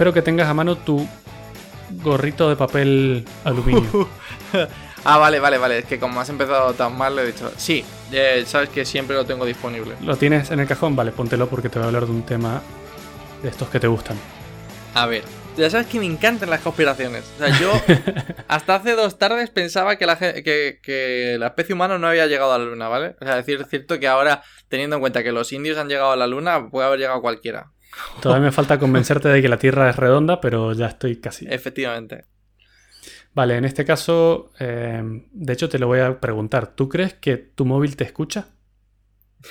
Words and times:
espero 0.00 0.14
que 0.14 0.22
tengas 0.22 0.48
a 0.48 0.54
mano 0.54 0.78
tu 0.78 1.06
gorrito 2.02 2.48
de 2.48 2.56
papel 2.56 3.22
aluminio. 3.44 4.08
ah, 5.04 5.18
vale, 5.18 5.38
vale, 5.40 5.58
vale. 5.58 5.80
Es 5.80 5.84
que 5.84 5.98
como 5.98 6.18
has 6.22 6.30
empezado 6.30 6.72
tan 6.72 6.96
mal, 6.96 7.14
le 7.14 7.20
he 7.20 7.26
dicho. 7.26 7.52
Sí, 7.58 7.84
eh, 8.10 8.44
sabes 8.46 8.70
que 8.70 8.86
siempre 8.86 9.14
lo 9.14 9.26
tengo 9.26 9.44
disponible. 9.44 9.96
¿Lo 10.00 10.16
tienes 10.16 10.50
en 10.52 10.60
el 10.60 10.66
cajón? 10.66 10.96
Vale, 10.96 11.12
póntelo 11.12 11.50
porque 11.50 11.68
te 11.68 11.78
voy 11.78 11.84
a 11.84 11.86
hablar 11.88 12.06
de 12.06 12.12
un 12.12 12.22
tema 12.22 12.62
de 13.42 13.50
estos 13.50 13.68
que 13.68 13.78
te 13.78 13.88
gustan. 13.88 14.16
A 14.94 15.04
ver, 15.04 15.22
ya 15.58 15.68
sabes 15.68 15.86
que 15.86 15.98
me 15.98 16.06
encantan 16.06 16.48
las 16.48 16.62
conspiraciones. 16.62 17.30
O 17.36 17.44
sea, 17.44 17.60
yo 17.60 17.70
hasta 18.48 18.76
hace 18.76 18.92
dos 18.92 19.18
tardes 19.18 19.50
pensaba 19.50 19.96
que 19.96 20.06
la, 20.06 20.16
que, 20.18 20.80
que 20.82 21.36
la 21.38 21.48
especie 21.48 21.74
humana 21.74 21.98
no 21.98 22.06
había 22.06 22.26
llegado 22.26 22.54
a 22.54 22.58
la 22.58 22.64
luna, 22.64 22.88
¿vale? 22.88 23.16
O 23.20 23.26
sea, 23.26 23.40
es 23.40 23.44
cierto 23.68 24.00
que 24.00 24.08
ahora, 24.08 24.42
teniendo 24.70 24.96
en 24.96 25.00
cuenta 25.00 25.22
que 25.22 25.30
los 25.30 25.52
indios 25.52 25.76
han 25.76 25.88
llegado 25.90 26.12
a 26.12 26.16
la 26.16 26.26
luna, 26.26 26.70
puede 26.70 26.86
haber 26.86 27.00
llegado 27.00 27.20
cualquiera. 27.20 27.70
Todavía 28.20 28.46
me 28.46 28.52
falta 28.52 28.78
convencerte 28.78 29.28
de 29.28 29.42
que 29.42 29.48
la 29.48 29.58
Tierra 29.58 29.90
es 29.90 29.96
redonda, 29.96 30.40
pero 30.40 30.72
ya 30.72 30.86
estoy 30.86 31.16
casi. 31.16 31.46
Efectivamente. 31.48 32.24
Vale, 33.32 33.56
en 33.56 33.64
este 33.64 33.84
caso, 33.84 34.52
eh, 34.58 35.02
de 35.30 35.52
hecho 35.52 35.68
te 35.68 35.78
lo 35.78 35.86
voy 35.86 36.00
a 36.00 36.20
preguntar. 36.20 36.74
¿Tú 36.74 36.88
crees 36.88 37.14
que 37.14 37.36
tu 37.36 37.64
móvil 37.64 37.96
te 37.96 38.04
escucha? 38.04 38.48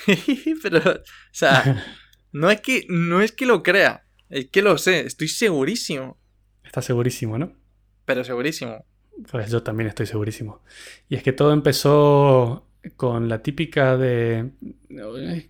pero, 0.62 0.78
o 0.78 1.02
sea, 1.32 1.84
no 2.32 2.50
es 2.50 2.60
que, 2.60 2.86
no 2.88 3.22
es 3.22 3.32
que 3.32 3.46
lo 3.46 3.62
crea. 3.62 4.04
Es 4.28 4.48
que 4.50 4.62
lo 4.62 4.78
sé, 4.78 5.00
estoy 5.00 5.28
segurísimo. 5.28 6.18
Estás 6.62 6.84
segurísimo, 6.84 7.38
¿no? 7.38 7.56
Pero 8.04 8.22
segurísimo. 8.22 8.84
Pues 9.30 9.50
yo 9.50 9.62
también 9.62 9.88
estoy 9.88 10.06
segurísimo. 10.06 10.62
Y 11.08 11.16
es 11.16 11.22
que 11.22 11.32
todo 11.32 11.52
empezó 11.52 12.69
con 12.96 13.28
la 13.28 13.42
típica 13.42 13.96
de... 13.96 14.50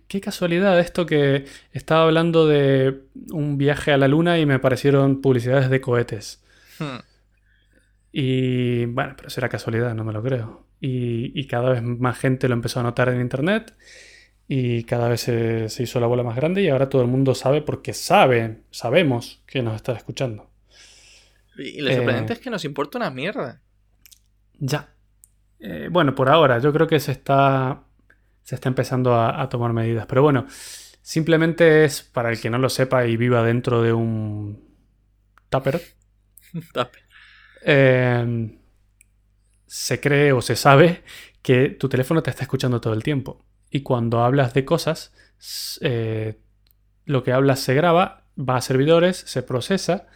Qué 0.07 0.21
casualidad 0.21 0.79
esto 0.79 1.05
que 1.05 1.45
estaba 1.71 2.03
hablando 2.03 2.47
de 2.47 3.01
un 3.31 3.57
viaje 3.57 3.91
a 3.91 3.97
la 3.97 4.07
luna 4.07 4.39
y 4.39 4.45
me 4.45 4.55
aparecieron 4.55 5.21
publicidades 5.21 5.69
de 5.69 5.81
cohetes. 5.81 6.43
Hmm. 6.79 6.99
Y 8.11 8.85
bueno, 8.85 9.13
pero 9.15 9.29
será 9.29 9.49
casualidad, 9.49 9.95
no 9.95 10.03
me 10.03 10.13
lo 10.13 10.21
creo. 10.21 10.65
Y, 10.79 11.39
y, 11.39 11.45
cada 11.45 11.69
vez 11.69 11.83
más 11.83 12.17
gente 12.17 12.47
lo 12.47 12.55
empezó 12.55 12.79
a 12.79 12.83
notar 12.83 13.09
en 13.09 13.21
Internet 13.21 13.75
y 14.53 14.83
cada 14.83 15.07
vez 15.07 15.21
se, 15.21 15.67
hizo 15.79 16.01
la 16.01 16.07
bola 16.07 16.23
más 16.23 16.35
grande 16.35 16.61
y 16.61 16.67
ahora 16.67 16.89
todo 16.89 17.01
el 17.01 17.07
mundo 17.07 17.35
sabe 17.35 17.61
porque 17.61 17.93
sabe, 17.93 18.63
sabemos 18.69 19.41
que 19.45 19.63
nos 19.63 19.77
está 19.77 19.93
escuchando. 19.93 20.49
Y 21.57 21.79
lo 21.79 21.89
sorprendente 21.93 22.33
eh, 22.33 22.35
es 22.35 22.41
que 22.41 22.49
nos 22.49 22.65
importa 22.65 22.97
una 22.97 23.09
mierda. 23.11 23.61
Ya. 24.59 24.93
Eh, 25.61 25.89
bueno, 25.91 26.15
por 26.15 26.29
ahora, 26.29 26.59
yo 26.59 26.73
creo 26.73 26.87
que 26.87 26.99
se 26.99 27.11
está, 27.11 27.83
se 28.43 28.55
está 28.55 28.69
empezando 28.69 29.15
a, 29.15 29.47
tomar 29.49 29.73
medidas. 29.73 30.05
Pero 30.07 30.23
bueno, 30.23 30.45
simplemente 31.01 31.85
es 31.85 32.01
para 32.01 32.31
el 32.31 32.41
que 32.41 32.49
no 32.49 32.57
lo 32.57 32.69
sepa 32.69 33.05
y 33.05 33.15
viva 33.17 33.43
dentro 33.43 33.81
de 33.81 33.93
un 33.93 34.63
tupper. 35.49 35.81
tupper. 36.73 37.03
Eh, 37.63 38.57
se 39.65 40.01
cree 40.01 40.33
o 40.33 40.41
se 40.41 40.55
sabe 40.55 41.03
que 41.41 41.69
tu 41.69 41.87
teléfono 41.87 42.21
te 42.21 42.29
está 42.29 42.43
escuchando 42.43 42.81
todo 42.81 42.93
el 42.93 43.03
tiempo 43.03 43.45
y 43.69 43.81
cuando 43.81 44.21
hablas 44.21 44.53
de 44.53 44.65
cosas, 44.65 45.13
eh, 45.79 46.37
lo 47.05 47.23
que 47.23 47.31
hablas 47.31 47.61
se 47.61 47.73
graba, 47.73 48.25
va 48.37 48.57
a 48.57 48.61
servidores, 48.61 49.17
se 49.17 49.41
procesa 49.41 50.07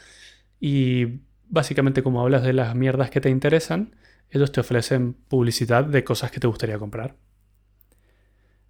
y 0.60 1.22
básicamente 1.48 2.04
como 2.04 2.22
hablas 2.22 2.44
de 2.44 2.52
las 2.52 2.76
mierdas 2.76 3.10
que 3.10 3.22
te 3.22 3.30
interesan, 3.30 3.96
ellos 4.30 4.52
te 4.52 4.62
ofrecen 4.62 5.14
publicidad 5.14 5.86
de 5.86 6.04
cosas 6.04 6.32
que 6.32 6.40
te 6.40 6.48
gustaría 6.48 6.78
comprar. 6.78 7.16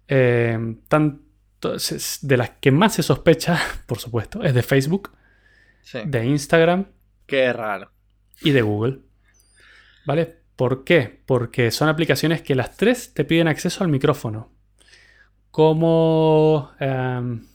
Eh, 0.08 0.58
de 2.22 2.36
las 2.36 2.50
que 2.60 2.70
más 2.70 2.94
se 2.94 3.02
sospecha, 3.02 3.60
por 3.86 3.98
supuesto, 3.98 4.42
es 4.42 4.54
de 4.54 4.62
Facebook, 4.62 5.12
de 6.04 6.26
Instagram. 6.26 6.86
Qué 7.26 7.52
raro. 7.52 7.90
Y 8.40 8.50
de 8.50 8.62
Google. 8.62 9.00
¿Vale? 10.04 10.36
¿Por 10.54 10.84
qué? 10.84 11.22
Porque 11.26 11.70
son 11.70 11.88
aplicaciones 11.88 12.42
que 12.42 12.54
las 12.54 12.76
tres 12.76 13.12
te 13.12 13.24
piden 13.24 13.48
acceso 13.48 13.82
al 13.82 13.90
micrófono 13.90 14.56
como, 15.56 16.70
em, 16.80 17.46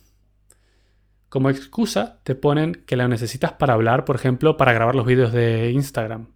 como 1.28 1.50
excusa 1.50 2.18
te 2.24 2.34
ponen 2.34 2.82
que 2.84 2.96
lo 2.96 3.06
necesitas 3.06 3.52
para 3.52 3.74
hablar, 3.74 4.04
por 4.04 4.16
ejemplo, 4.16 4.56
para 4.56 4.72
grabar 4.72 4.96
los 4.96 5.06
vídeos 5.06 5.32
de 5.32 5.70
Instagram. 5.70 6.31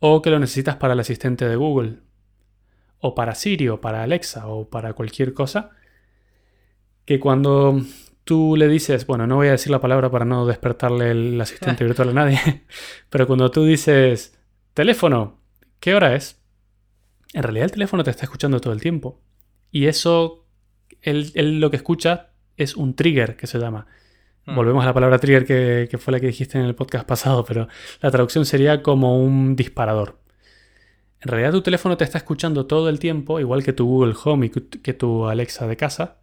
O 0.00 0.22
que 0.22 0.30
lo 0.30 0.38
necesitas 0.38 0.76
para 0.76 0.94
el 0.94 1.00
asistente 1.00 1.48
de 1.48 1.56
Google. 1.56 1.98
O 2.98 3.14
para 3.14 3.34
Siri, 3.34 3.68
o 3.68 3.80
para 3.80 4.02
Alexa, 4.02 4.48
o 4.48 4.68
para 4.68 4.94
cualquier 4.94 5.32
cosa. 5.32 5.70
Que 7.04 7.20
cuando 7.20 7.80
tú 8.24 8.56
le 8.56 8.68
dices, 8.68 9.06
bueno, 9.06 9.26
no 9.26 9.36
voy 9.36 9.48
a 9.48 9.52
decir 9.52 9.70
la 9.70 9.80
palabra 9.80 10.10
para 10.10 10.24
no 10.24 10.46
despertarle 10.46 11.10
el 11.12 11.40
asistente 11.40 11.84
virtual 11.86 12.10
a 12.10 12.12
nadie, 12.12 12.64
pero 13.10 13.26
cuando 13.26 13.50
tú 13.50 13.64
dices, 13.64 14.38
teléfono, 14.74 15.38
¿qué 15.80 15.94
hora 15.94 16.14
es? 16.14 16.40
En 17.32 17.42
realidad 17.42 17.66
el 17.66 17.72
teléfono 17.72 18.04
te 18.04 18.10
está 18.10 18.24
escuchando 18.24 18.60
todo 18.60 18.72
el 18.72 18.80
tiempo. 18.80 19.20
Y 19.70 19.86
eso 19.86 20.40
él, 21.02 21.60
lo 21.60 21.70
que 21.70 21.76
escucha 21.76 22.30
es 22.56 22.76
un 22.76 22.94
trigger 22.94 23.36
que 23.36 23.46
se 23.46 23.58
llama. 23.58 23.86
Hmm. 24.46 24.54
Volvemos 24.54 24.82
a 24.82 24.86
la 24.86 24.94
palabra 24.94 25.18
trigger 25.18 25.44
que, 25.44 25.98
fue 25.98 26.12
la 26.12 26.20
que 26.20 26.26
dijiste 26.26 26.58
en 26.58 26.64
el 26.64 26.74
podcast 26.74 27.06
pasado, 27.06 27.44
pero 27.44 27.68
la 28.00 28.10
traducción 28.10 28.44
sería 28.44 28.82
como 28.82 29.22
un 29.22 29.56
disparador. 29.56 30.18
En 31.20 31.28
realidad 31.28 31.52
tu 31.52 31.62
teléfono 31.62 31.96
te 31.96 32.04
está 32.04 32.18
escuchando 32.18 32.66
todo 32.66 32.88
el 32.88 32.98
tiempo, 32.98 33.40
igual 33.40 33.62
que 33.62 33.72
tu 33.72 33.86
Google 33.86 34.14
Home 34.24 34.46
y 34.46 34.50
que 34.50 34.94
tu 34.94 35.26
Alexa 35.26 35.66
de 35.66 35.76
casa. 35.76 36.18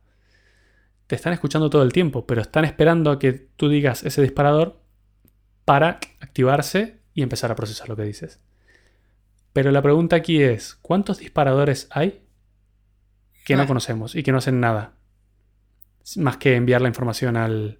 Te 1.05 1.15
están 1.15 1.33
escuchando 1.33 1.69
todo 1.69 1.83
el 1.83 1.93
tiempo, 1.93 2.25
pero 2.25 2.41
están 2.41 2.65
esperando 2.65 3.11
a 3.11 3.19
que 3.19 3.33
tú 3.33 3.69
digas 3.69 4.03
ese 4.03 4.21
disparador 4.21 4.81
para 5.65 5.99
activarse 6.19 6.99
y 7.13 7.21
empezar 7.21 7.51
a 7.51 7.55
procesar 7.55 7.87
lo 7.87 7.95
que 7.95 8.03
dices. 8.03 8.41
Pero 9.53 9.71
la 9.71 9.81
pregunta 9.81 10.15
aquí 10.15 10.41
es, 10.41 10.75
¿cuántos 10.81 11.19
disparadores 11.19 11.87
hay 11.91 12.27
que 13.47 13.55
no 13.55 13.65
conocemos 13.65 14.13
y 14.13 14.23
que 14.23 14.33
no 14.33 14.39
hacen 14.39 14.59
nada. 14.59 14.95
Más 16.17 16.35
que 16.35 16.55
enviar 16.55 16.81
la 16.81 16.89
información 16.89 17.37
al, 17.37 17.79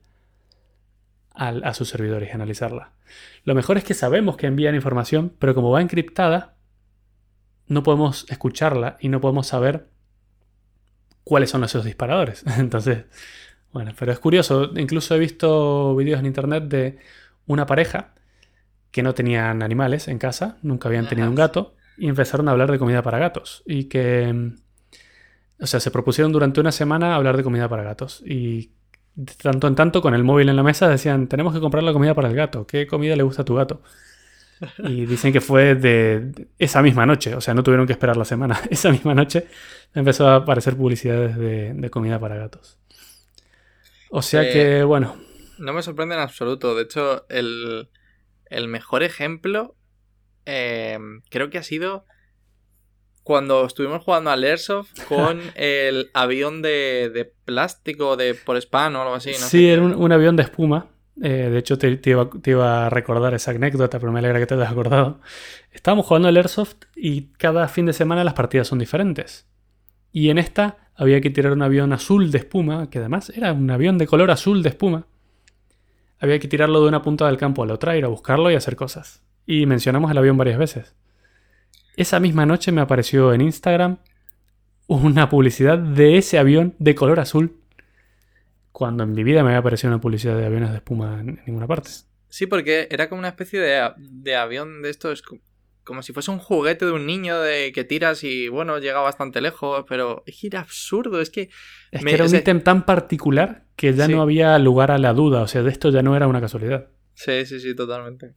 a 1.38 1.74
sus 1.74 1.90
servidores 1.90 2.30
y 2.30 2.31
analizarla. 2.31 2.94
Lo 3.44 3.56
mejor 3.56 3.78
es 3.78 3.84
que 3.84 3.94
sabemos 3.94 4.38
que 4.38 4.48
envían 4.48 4.75
información, 4.75 5.34
pero 5.40 5.53
como 5.53 5.72
va 5.72 5.81
encriptada, 5.81 6.56
no 7.68 7.84
podemos 7.84 8.25
escucharla 8.30 8.98
y 9.00 9.09
no 9.09 9.22
podemos 9.22 9.48
saber 9.48 9.88
cuáles 11.24 11.50
son 11.50 11.64
esos 11.64 11.86
disparadores. 11.86 12.44
Entonces, 12.58 13.06
bueno, 13.72 13.94
pero 13.98 14.12
es 14.12 14.20
curioso. 14.20 14.72
Incluso 14.75 15.16
he 15.16 15.20
visto 15.20 15.96
vídeos 15.96 16.20
en 16.20 16.25
internet 16.25 16.64
de 16.64 16.98
una 17.46 17.66
pareja 17.66 18.16
que 18.92 19.04
no 19.04 19.14
tenían 19.14 19.62
animales 19.62 20.08
en 20.08 20.18
casa, 20.18 20.58
nunca 20.64 20.90
habían 20.90 21.08
tenido 21.08 21.30
un 21.30 21.36
gato, 21.36 21.75
y 21.98 22.08
empezaron 22.08 22.48
a 22.48 22.52
hablar 22.52 22.72
de 22.72 22.80
comida 22.80 23.04
para 23.04 23.19
gatos. 23.19 23.64
Y 23.66 23.86
que 23.86 24.54
o 25.59 25.66
sea, 25.66 25.80
se 25.80 25.92
propusieron 25.92 26.31
durante 26.31 26.59
una 26.59 26.72
semana 26.72 27.16
hablar 27.16 27.36
de 27.36 27.44
comida 27.44 27.68
para 27.68 27.84
gatos. 27.84 28.22
Y 28.25 28.72
de 29.17 29.33
tanto 29.33 29.67
en 29.67 29.73
tanto, 29.73 30.00
con 30.03 30.13
el 30.13 30.23
móvil 30.23 30.47
en 30.47 30.55
la 30.55 30.61
mesa, 30.61 30.88
decían, 30.88 31.28
tenemos 31.28 31.51
que 31.51 31.59
comprar 31.59 31.83
la 31.83 31.91
comida 31.91 32.13
para 32.13 32.29
el 32.29 32.35
gato. 32.35 32.67
¿Qué 32.67 32.85
comida 32.85 33.16
le 33.16 33.23
gusta 33.23 33.41
a 33.41 33.45
tu 33.45 33.55
gato? 33.55 33.81
Y 34.78 35.05
dicen 35.07 35.33
que 35.33 35.41
fue 35.41 35.73
de 35.73 36.47
esa 36.59 36.83
misma 36.83 37.07
noche, 37.07 37.33
o 37.33 37.41
sea, 37.41 37.56
no 37.56 37.63
tuvieron 37.63 37.88
que 37.88 37.94
esperar 37.94 38.16
la 38.16 38.25
semana. 38.25 38.61
Esa 38.69 38.91
misma 38.91 39.16
noche 39.16 39.47
empezó 39.95 40.27
a 40.27 40.35
aparecer 40.35 40.77
publicidades 40.77 41.35
de, 41.35 41.89
comida 41.89 42.19
para 42.19 42.35
gatos. 42.35 42.77
O 44.11 44.22
sea 44.22 44.44
eh, 44.44 44.53
que, 44.53 44.83
bueno. 44.83 45.17
No 45.57 45.73
me 45.73 45.81
sorprende 45.81 46.13
en 46.13 46.22
absoluto. 46.22 46.75
De 46.75 46.83
hecho, 46.83 47.25
el, 47.29 47.88
mejor 48.67 49.01
ejemplo 49.01 49.75
eh, 50.45 51.00
creo 51.31 51.50
que 51.50 51.57
ha 51.57 51.63
sido 51.63 52.06
cuando 53.27 53.65
estuvimos 53.65 54.06
jugando 54.06 54.29
al 54.29 54.41
Airsoft 54.41 55.03
con 55.09 55.41
el 55.56 56.09
avión 56.13 56.62
de, 56.62 57.33
plástico 57.44 58.15
de 58.15 58.33
por 58.35 58.56
spam 58.56 58.95
o 58.95 59.01
algo 59.01 59.15
así. 59.15 59.31
¿no? 59.31 59.45
Sí, 59.45 59.68
era 59.68 59.81
un, 59.81 60.12
avión 60.13 60.38
de 60.38 60.44
espuma. 60.44 60.88
Eh, 61.21 61.50
de 61.51 61.57
hecho, 61.57 61.77
te, 61.77 62.00
iba, 62.06 62.85
a 62.85 62.89
recordar 62.89 63.33
esa 63.33 63.51
anécdota, 63.51 64.00
pero 64.00 64.13
me 64.13 64.19
alegra 64.19 64.39
que 64.39 64.45
te 64.45 64.53
hayas 64.53 64.71
acordado. 64.71 65.19
Estábamos 65.71 66.06
jugando 66.06 66.29
al 66.29 66.38
Airsoft 66.38 66.77
y 66.95 67.33
cada 67.33 67.68
fin 67.68 67.85
de 67.85 67.91
semana 67.91 68.24
las 68.24 68.33
partidas 68.33 68.69
son 68.69 68.79
diferentes. 68.79 69.45
Y 70.13 70.30
en 70.30 70.38
esta 70.38 70.89
había 70.95 71.19
que 71.19 71.30
tirar 71.30 71.51
un 71.51 71.63
avión 71.63 71.91
azul 71.91 72.31
de 72.31 72.38
espuma, 72.38 72.89
que 72.89 73.00
además 73.00 73.30
era 73.35 73.51
un 73.51 73.69
avión 73.69 73.97
de 73.97 74.07
color 74.07 74.31
azul 74.31 74.63
de 74.63 74.69
espuma. 74.69 75.06
Había 76.18 76.39
que 76.39 76.47
tirarlo 76.47 76.81
de 76.81 76.88
una 76.88 77.01
punta 77.01 77.27
del 77.27 77.35
campo 77.35 77.62
a 77.62 77.65
la 77.65 77.73
otra, 77.73 77.97
ir 77.97 78.06
a 78.06 78.07
buscarlo 78.07 78.50
y 78.50 78.56
hacer 78.56 78.77
cosas. 78.77 79.21
Y 79.45 79.65
mencionamos 79.65 80.09
el 80.12 80.18
avión 80.18 80.38
varias 80.38 80.57
veces. 80.57 80.95
Esa 81.97 82.19
misma 82.19 82.45
noche 82.45 82.71
me 82.71 82.79
apareció 82.79 83.33
en 83.33 83.41
Instagram 83.41 83.97
una 84.85 85.29
publicidad 85.29 85.79
de 85.79 86.17
ese 86.17 86.38
avión 86.38 86.75
de 86.77 86.94
color 86.94 87.19
azul. 87.19 87.57
Cuando 88.71 89.03
en 89.03 89.13
mi 89.13 89.23
vida 89.23 89.41
me 89.41 89.49
había 89.49 89.59
aparecido 89.59 89.91
una 89.91 89.99
publicidad 89.99 90.38
de 90.38 90.45
aviones 90.45 90.69
de 90.69 90.77
espuma 90.77 91.19
en 91.19 91.41
ninguna 91.47 91.65
parte. 91.65 91.89
Sí, 92.29 92.45
porque 92.45 92.88
era 92.91 93.09
como 93.09 93.17
una 93.17 93.29
especie 93.29 93.59
de, 93.59 94.35
avión 94.35 94.83
de 94.83 94.91
estos, 94.91 95.23
como 95.83 96.03
si 96.03 96.13
fuese 96.13 96.29
un 96.29 96.38
juguete 96.38 96.85
de 96.85 96.91
un 96.91 97.07
niño 97.07 97.41
de 97.41 97.71
que 97.71 97.83
tiras 97.83 98.23
y 98.23 98.47
bueno, 98.47 98.77
llega 98.77 98.99
bastante 98.99 99.41
lejos, 99.41 99.83
pero 99.89 100.21
es 100.27 100.39
que 100.39 100.47
era 100.47 100.59
absurdo, 100.59 101.19
es 101.19 101.31
que... 101.31 101.49
Es 101.89 102.05
que 102.05 102.13
era 102.13 102.25
un 102.25 102.35
ítem 102.35 102.61
tan 102.61 102.85
particular 102.85 103.63
que 103.75 103.95
ya 103.95 104.07
no 104.07 104.21
había 104.21 104.59
lugar 104.59 104.91
a 104.91 104.99
la 104.99 105.13
duda, 105.13 105.41
o 105.41 105.47
sea, 105.47 105.63
de 105.63 105.71
esto 105.71 105.89
ya 105.89 106.03
no 106.03 106.15
era 106.15 106.27
una 106.27 106.41
casualidad. 106.41 106.89
Sí, 107.15 107.44
sí, 107.47 107.59
sí, 107.59 107.75
totalmente. 107.75 108.35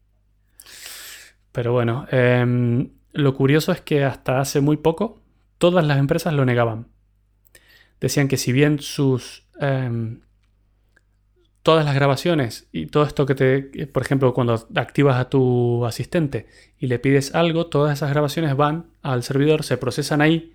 Pero 1.53 1.73
bueno, 1.73 2.07
em, 2.11 2.91
lo 3.13 3.35
curioso 3.35 3.73
es 3.73 3.81
que 3.81 4.05
hasta 4.05 4.41
hace 4.41 4.61
muy 4.61 4.77
poco 4.77 5.21
todas 5.59 5.85
las 5.85 5.99
empresas 5.99 6.33
lo 6.35 6.45
negaban. 6.45 6.89
Decían 8.01 8.29
que 8.29 8.37
si 8.37 8.53
bien 8.53 8.81
sus... 8.81 9.47
Em, 9.61 10.21
todas 11.63 11.85
las 11.85 11.95
grabaciones 11.95 12.69
y 12.73 12.87
todo 12.87 13.05
esto 13.05 13.27
que 13.27 13.35
te... 13.35 13.87
Por 13.87 14.03
ejemplo, 14.03 14.33
cuando 14.33 14.67
activas 14.75 15.17
a 15.17 15.29
tu 15.29 15.85
asistente 15.85 16.47
y 16.79 16.87
le 16.87 16.99
pides 16.99 17.35
algo, 17.35 17.67
todas 17.67 17.93
esas 17.93 18.11
grabaciones 18.11 18.57
van 18.57 18.87
al 19.03 19.23
servidor, 19.23 19.63
se 19.63 19.77
procesan 19.77 20.23
ahí, 20.23 20.55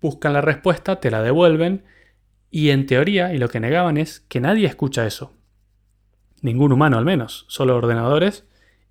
buscan 0.00 0.32
la 0.32 0.40
respuesta, 0.40 1.00
te 1.00 1.10
la 1.10 1.22
devuelven 1.22 1.84
y 2.50 2.70
en 2.70 2.86
teoría, 2.86 3.34
y 3.34 3.38
lo 3.38 3.48
que 3.48 3.60
negaban 3.60 3.96
es 3.96 4.20
que 4.20 4.40
nadie 4.40 4.66
escucha 4.66 5.06
eso. 5.06 5.32
Ningún 6.40 6.72
humano 6.72 6.98
al 6.98 7.04
menos, 7.04 7.46
solo 7.48 7.76
ordenadores 7.76 8.46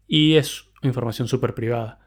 y 0.08 0.36
es 0.36 0.67
información 0.82 1.28
súper 1.28 1.54
privada. 1.54 2.00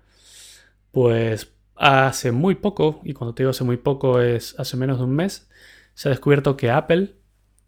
Pues 0.90 1.52
hace 1.76 2.32
muy 2.32 2.56
poco, 2.56 3.00
y 3.04 3.14
cuando 3.14 3.34
te 3.34 3.42
digo 3.42 3.50
hace 3.50 3.64
muy 3.64 3.76
poco 3.76 4.20
es 4.20 4.58
hace 4.58 4.76
menos 4.76 4.98
de 4.98 5.04
un 5.04 5.14
mes, 5.14 5.48
se 5.94 6.08
ha 6.08 6.10
descubierto 6.10 6.56
que 6.56 6.70
Apple 6.70 7.16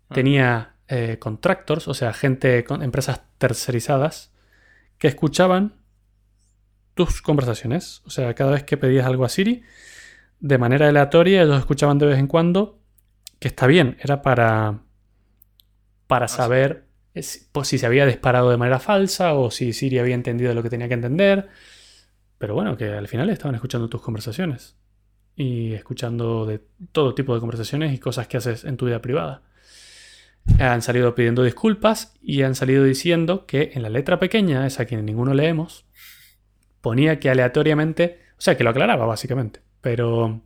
ah. 0.09 0.15
tenía 0.15 0.75
eh, 0.89 1.19
contractors, 1.19 1.89
o 1.89 1.95
sea, 1.95 2.13
gente 2.13 2.65
con 2.65 2.83
empresas 2.83 3.23
tercerizadas, 3.39 4.33
que 4.99 5.09
escuchaban 5.09 5.75
tus 6.95 7.23
conversaciones. 7.23 8.03
O 8.05 8.11
sea, 8.11 8.35
cada 8.35 8.53
vez 8.53 8.65
que 8.65 8.77
pedías 8.77 9.07
algo 9.07 9.25
a 9.25 9.29
Siri, 9.29 9.63
de 10.41 10.59
manera 10.59 10.89
aleatoria, 10.89 11.43
ellos 11.43 11.59
escuchaban 11.59 11.99
de 11.99 12.07
vez 12.07 12.19
en 12.19 12.27
cuando, 12.27 12.79
que 13.39 13.49
está 13.49 13.67
bien, 13.67 13.97
era 14.01 14.23
para, 14.23 14.81
para 16.07 16.27
ah, 16.27 16.29
saber 16.29 16.87
pues, 17.15 17.69
si 17.69 17.79
se 17.79 17.87
había 17.87 18.07
disparado 18.07 18.51
de 18.51 18.57
manera 18.57 18.79
falsa 18.79 19.35
o 19.35 19.51
si 19.51 19.73
Siri 19.73 19.99
había 19.99 20.15
entendido 20.15 20.55
lo 20.55 20.63
que 20.63 20.71
tenía 20.71 20.89
que 20.89 20.95
entender. 20.95 21.49
Pero 22.39 22.55
bueno, 22.55 22.77
que 22.77 22.87
al 22.87 23.09
final 23.09 23.31
estaban 23.31 23.55
escuchando 23.55 23.89
tus 23.89 24.03
conversaciones 24.03 24.77
y 25.37 25.75
escuchando 25.75 26.47
de 26.47 26.61
todo 26.93 27.15
tipo 27.15 27.35
de 27.35 27.41
conversaciones 27.41 27.95
y 27.95 27.99
cosas 27.99 28.27
que 28.27 28.37
haces 28.37 28.65
en 28.65 28.77
tu 28.77 28.87
vida 28.87 29.01
privada. 29.01 29.43
Han 30.59 30.83
salido 30.83 31.15
pidiendo 31.15 31.45
disculpas 31.45 32.15
y 32.21 32.43
han 32.43 32.55
salido 32.55 32.83
diciendo 32.83 33.47
que 33.47 33.71
en 33.75 33.83
la 33.83 33.91
letra 33.91 34.19
pequeña, 34.19 34.67
esa 34.67 34.87
que 34.87 34.97
ninguno 34.97 35.35
leemos, 35.35 35.87
ponía 36.81 37.21
que 37.21 37.31
aleatoriamente, 37.31 38.19
o 38.33 38.41
sea, 38.41 38.57
que 38.57 38.65
lo 38.65 38.71
aclaraba 38.71 39.07
básicamente, 39.07 39.61
pero... 39.81 40.41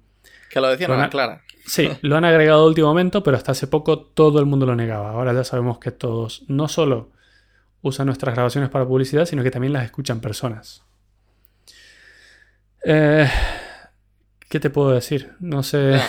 Que 0.51 0.61
lo 0.61 0.69
decía 0.69 0.89
no 0.89 1.01
aclara. 1.01 1.43
Sí, 1.67 1.91
lo 2.03 2.17
han 2.17 2.25
agregado 2.25 2.63
a 2.63 2.67
último 2.67 2.89
momento, 2.89 3.23
pero 3.23 3.37
hasta 3.37 3.53
hace 3.53 3.67
poco 3.67 4.01
todo 4.01 4.39
el 4.39 4.47
mundo 4.47 4.67
lo 4.67 4.77
negaba. 4.77 5.11
Ahora 5.11 5.33
ya 5.33 5.45
sabemos 5.45 5.79
que 5.79 5.91
todos 5.91 6.45
no 6.49 6.69
solo 6.69 7.13
usan 7.83 8.07
nuestras 8.07 8.35
grabaciones 8.35 8.71
para 8.71 8.87
publicidad, 8.87 9.27
sino 9.27 9.43
que 9.43 9.51
también 9.51 9.73
las 9.73 9.85
escuchan 9.85 10.21
personas. 10.21 10.85
Eh, 12.85 13.29
¿Qué 14.49 14.61
te 14.61 14.71
puedo 14.71 14.93
decir? 14.93 15.33
No 15.41 15.63
sé. 15.63 16.01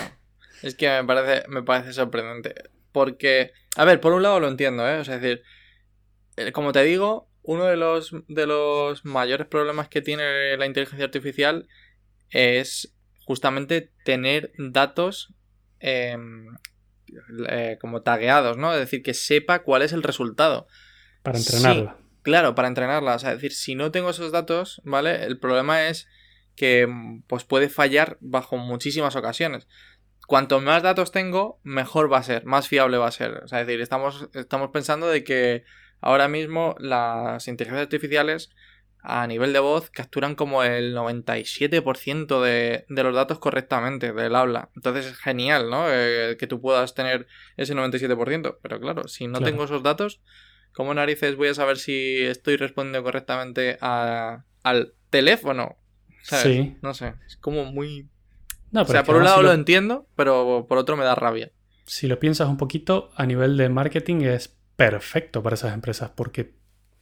es 0.61 0.75
que 0.75 0.89
me 0.89 1.03
parece, 1.05 1.47
me 1.49 1.63
parece 1.63 1.93
sorprendente. 1.93 2.55
Porque, 2.91 3.51
a 3.75 3.85
ver, 3.85 3.99
por 3.99 4.13
un 4.13 4.23
lado 4.23 4.39
lo 4.39 4.47
entiendo, 4.47 4.87
¿eh? 4.87 4.99
O 4.99 5.03
sea, 5.03 5.15
es 5.15 5.21
decir, 5.21 5.43
eh, 6.37 6.51
como 6.51 6.71
te 6.71 6.83
digo, 6.83 7.29
uno 7.43 7.65
de 7.65 7.77
los, 7.77 8.11
de 8.27 8.45
los 8.45 9.05
mayores 9.05 9.47
problemas 9.47 9.87
que 9.87 10.01
tiene 10.01 10.55
la 10.57 10.65
inteligencia 10.65 11.05
artificial 11.05 11.67
es 12.29 12.93
justamente 13.25 13.91
tener 14.03 14.51
datos 14.57 15.33
Em, 15.79 16.47
eh, 17.49 17.77
como 17.79 18.01
tagueados, 18.01 18.57
¿no? 18.57 18.73
Es 18.73 18.79
decir, 18.79 19.01
que 19.01 19.13
sepa 19.13 19.63
cuál 19.63 19.81
es 19.81 19.93
el 19.93 20.03
resultado. 20.03 20.67
Para 21.23 21.37
entrenarla. 21.37 21.97
claro, 22.21 22.55
para 22.55 22.67
entrenarla. 22.67 23.15
O 23.15 23.19
sea, 23.19 23.31
es 23.31 23.37
decir, 23.37 23.53
si 23.53 23.75
no 23.75 23.91
tengo 23.91 24.09
esos 24.09 24.31
datos, 24.31 24.81
¿vale? 24.83 25.23
El 25.23 25.39
problema 25.39 25.87
es 25.87 26.07
que 26.55 26.87
pues 27.27 27.43
puede 27.43 27.69
fallar 27.69 28.17
bajo 28.19 28.57
muchísimas 28.57 29.15
ocasiones. 29.15 29.67
Cuanto 30.27 30.59
más 30.59 30.83
datos 30.83 31.11
tengo, 31.11 31.61
mejor 31.63 32.11
va 32.11 32.17
a 32.17 32.23
ser, 32.23 32.45
más 32.45 32.67
fiable 32.67 32.97
va 32.97 33.07
a 33.07 33.11
ser. 33.11 33.43
O 33.43 33.47
sea, 33.47 33.61
es 33.61 33.67
decir, 33.67 33.79
estamos, 33.79 34.29
estamos 34.33 34.71
pensando 34.71 35.07
de 35.07 35.23
que 35.23 35.63
ahora 36.01 36.27
mismo 36.27 36.75
las 36.79 37.47
inteligencias 37.47 37.85
artificiales 37.85 38.49
a 39.09 39.25
nivel 39.25 39.53
de 39.53 39.59
voz 39.59 39.89
capturan 39.89 40.35
como 40.35 40.63
el 40.63 40.93
97% 40.93 42.41
de, 42.41 42.85
de 42.89 43.03
los 43.03 43.15
datos 43.15 43.39
correctamente 43.39 44.11
del 44.11 44.35
habla. 44.35 44.69
Entonces 44.75 45.05
es 45.05 45.17
genial, 45.17 45.69
¿no? 45.69 45.85
Eh, 45.89 46.35
que 46.37 46.47
tú 46.47 46.59
puedas 46.59 46.93
tener 46.93 47.25
ese 47.55 47.73
97%. 47.73 48.57
Pero 48.61 48.79
claro, 48.81 49.07
si 49.07 49.27
no 49.27 49.39
tengo 49.39 49.63
esos 49.63 49.81
datos, 49.81 50.19
¿cómo 50.73 50.93
narices 50.93 51.37
voy 51.37 51.47
a 51.47 51.53
saber 51.53 51.77
si 51.77 52.21
estoy 52.21 52.57
respondiendo 52.57 53.01
correctamente 53.03 53.77
al 53.79 54.93
teléfono? 55.09 55.77
Sí. 56.23 56.75
No 56.81 56.93
sé, 56.93 57.13
es 57.25 57.37
como 57.37 57.63
muy... 57.63 58.09
o 58.73 58.85
sea, 58.85 59.05
por 59.05 59.15
un 59.15 59.23
lado 59.23 59.41
lo... 59.41 59.53
entiendo, 59.53 60.09
pero 60.17 60.65
por 60.67 60.77
otro 60.77 60.97
me 60.97 61.05
da 61.05 61.15
rabia. 61.15 61.51
Si 61.85 62.07
lo 62.07 62.19
piensas 62.19 62.49
un 62.49 62.57
poquito, 62.57 63.11
a 63.15 63.25
nivel 63.25 63.55
de 63.55 63.69
marketing 63.69 64.23
es 64.23 64.57
perfecto 64.75 65.41
para 65.41 65.53
esas 65.53 65.73
empresas, 65.73 66.09
porque 66.09 66.55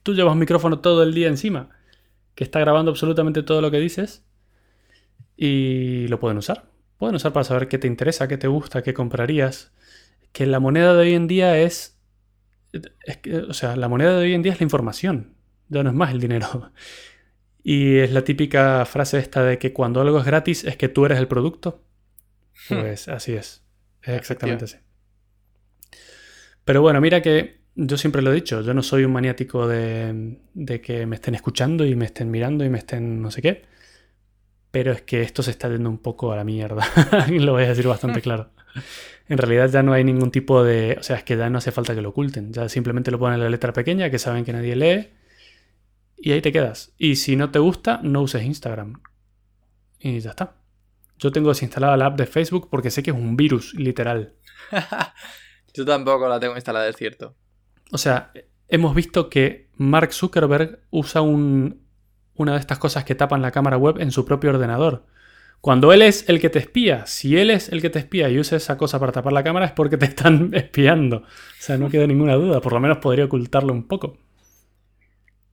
tú 0.04 0.14
llevas 0.14 0.34
un 0.34 0.40
micrófono 0.40 0.82
todo 0.82 1.02
el 1.02 1.16
día 1.16 1.28
encima 1.30 1.75
que 2.36 2.44
está 2.44 2.60
grabando 2.60 2.92
absolutamente 2.92 3.44
todo 3.44 3.62
lo 3.62 3.72
que 3.72 3.80
dices 3.80 4.26
y 5.38 6.08
lo 6.08 6.20
pueden 6.20 6.38
usar. 6.38 6.70
Pueden 6.98 7.16
usar 7.16 7.34
para 7.34 7.44
saber 7.44 7.68
qué 7.68 7.78
te 7.78 7.88
interesa, 7.88 8.28
qué 8.28 8.38
te 8.38 8.48
gusta, 8.48 8.84
qué 8.84 8.94
comprarías. 8.94 9.74
Que 10.32 10.46
la 10.46 10.60
moneda 10.60 10.94
de 10.94 11.02
hoy 11.02 11.14
en 11.14 11.28
día 11.28 11.58
es, 11.58 11.98
o 13.48 13.54
sea, 13.54 13.76
la 13.76 13.88
moneda 13.88 14.18
de 14.18 14.26
hoy 14.26 14.34
en 14.34 14.42
día 14.42 14.54
es 14.54 14.60
la 14.60 14.66
información, 14.66 15.36
ya 15.70 15.84
no 15.84 15.90
es 15.90 15.96
más 15.96 16.12
el 16.12 16.20
dinero. 16.20 16.72
Y 17.68 17.98
es 17.98 18.12
la 18.12 18.24
típica 18.24 18.86
frase 18.86 19.18
esta 19.18 19.44
de 19.44 19.58
que 19.58 19.74
cuando 19.74 20.00
algo 20.00 20.20
es 20.20 20.26
gratis 20.26 20.66
es 20.66 20.78
que 20.78 20.88
tú 20.88 21.04
eres 21.04 21.18
el 21.18 21.28
producto. 21.28 21.84
Hmm. 22.70 22.82
Pues 22.82 23.08
así 23.08 23.34
es. 23.34 23.64
Es 24.04 24.14
exactamente 24.14 24.66
así. 24.66 24.78
Pero 26.64 26.84
bueno, 26.84 27.02
mira 27.02 27.24
que 27.24 27.65
yo 27.76 27.98
siempre 27.98 28.22
lo 28.22 28.32
he 28.32 28.36
dicho, 28.36 28.62
yo 28.62 28.74
no 28.74 28.82
soy 28.82 29.04
un 29.04 29.12
maniático 29.12 29.68
de, 29.68 30.38
que 30.82 31.06
me 31.06 31.16
estén 31.16 31.36
escuchando 31.36 31.86
y 31.86 31.96
me 31.96 32.06
estén 32.06 32.32
mirando 32.32 32.64
y 32.64 32.70
me 32.70 32.78
estén 32.78 33.22
no 33.22 33.32
sé 33.32 33.42
qué. 33.42 33.64
Pero 34.72 34.92
es 34.92 35.02
que 35.02 35.22
esto 35.22 35.44
se 35.44 35.52
está 35.52 35.70
yendo 35.70 35.90
un 35.90 36.00
poco 36.00 36.32
a 36.32 36.36
la 36.36 36.44
mierda. 36.44 36.86
lo 37.30 37.54
voy 37.54 37.64
a 37.64 37.70
decir 37.70 37.88
bastante 37.88 38.22
claro. 38.24 38.50
En 39.28 39.38
realidad 39.38 39.70
ya 39.70 39.84
no 39.84 39.94
hay 39.94 40.04
ningún 40.04 40.32
tipo 40.32 40.64
de... 40.64 40.98
O 41.00 41.04
sea, 41.04 41.18
es 41.18 41.24
que 41.24 41.38
ya 41.38 41.50
no 41.50 41.58
hace 41.58 41.72
falta 41.72 41.96
que 41.96 42.02
lo 42.02 42.10
oculten. 42.10 42.52
Ya 42.52 42.68
simplemente 42.70 43.12
lo 43.12 43.20
ponen 43.20 43.36
en 43.36 43.44
la 43.44 43.50
letra 43.50 43.74
pequeña, 43.74 44.10
que 44.10 44.20
saben 44.20 44.44
que 44.44 44.54
nadie 44.54 44.76
lee. 44.76 45.10
Y 46.18 46.32
ahí 46.32 46.42
te 46.42 46.52
quedas. 46.52 46.94
Y 46.98 47.16
si 47.16 47.36
no 47.36 47.52
te 47.52 47.60
gusta, 47.60 48.02
no 48.04 48.22
uses 48.22 48.44
Instagram. 48.44 49.02
Y 50.00 50.20
ya 50.20 50.32
está. 50.32 50.58
Yo 51.18 51.32
tengo 51.32 51.50
desinstalada 51.50 51.96
la 51.96 52.08
app 52.08 52.18
de 52.18 52.26
Facebook 52.26 52.70
porque 52.70 52.92
sé 52.92 53.02
que 53.02 53.12
es 53.12 53.18
un 53.18 53.38
virus, 53.38 53.74
literal. 53.76 54.34
Yo 55.74 55.86
tampoco 55.86 56.28
la 56.28 56.40
tengo 56.40 56.56
instalada, 56.56 56.88
es 56.88 56.98
cierto. 56.98 57.36
O 57.92 57.98
sea, 57.98 58.32
hemos 58.68 58.96
visto 58.96 59.30
que 59.30 59.68
Mark 59.78 60.14
Zuckerberg 60.14 60.80
usa 60.90 61.22
una 61.22 62.54
de 62.54 62.60
estas 62.60 62.80
cosas 62.80 63.04
que 63.04 63.16
tapan 63.16 63.42
la 63.42 63.52
cámara 63.52 63.78
web 63.78 64.00
en 64.00 64.12
su 64.12 64.26
propio 64.26 64.52
ordenador. 64.52 65.06
Cuando 65.62 65.94
él 65.94 66.04
es 66.04 66.30
el 66.30 66.40
que 66.40 66.50
te 66.50 66.60
espía, 66.60 67.08
si 67.08 67.38
él 67.38 67.50
es 67.50 67.70
el 67.70 67.82
que 67.82 67.90
te 67.90 68.00
espía 68.00 68.30
y 68.30 68.38
usa 68.38 68.58
esa 68.58 68.78
cosa 68.78 69.00
para 69.00 69.12
tapar 69.12 69.34
la 69.34 69.44
cámara 69.44 69.66
es 69.66 69.72
porque 69.72 69.98
te 69.98 70.06
están 70.06 70.52
espiando. 70.54 71.18
O 71.18 71.24
sea, 71.60 71.78
no 71.78 71.90
queda 71.90 72.06
ninguna 72.06 72.36
duda, 72.36 72.62
por 72.62 72.74
lo 72.74 72.80
menos 72.80 73.00
podría 73.00 73.26
ocultarlo 73.26 73.74
un 73.74 73.88
poco. 73.88 74.20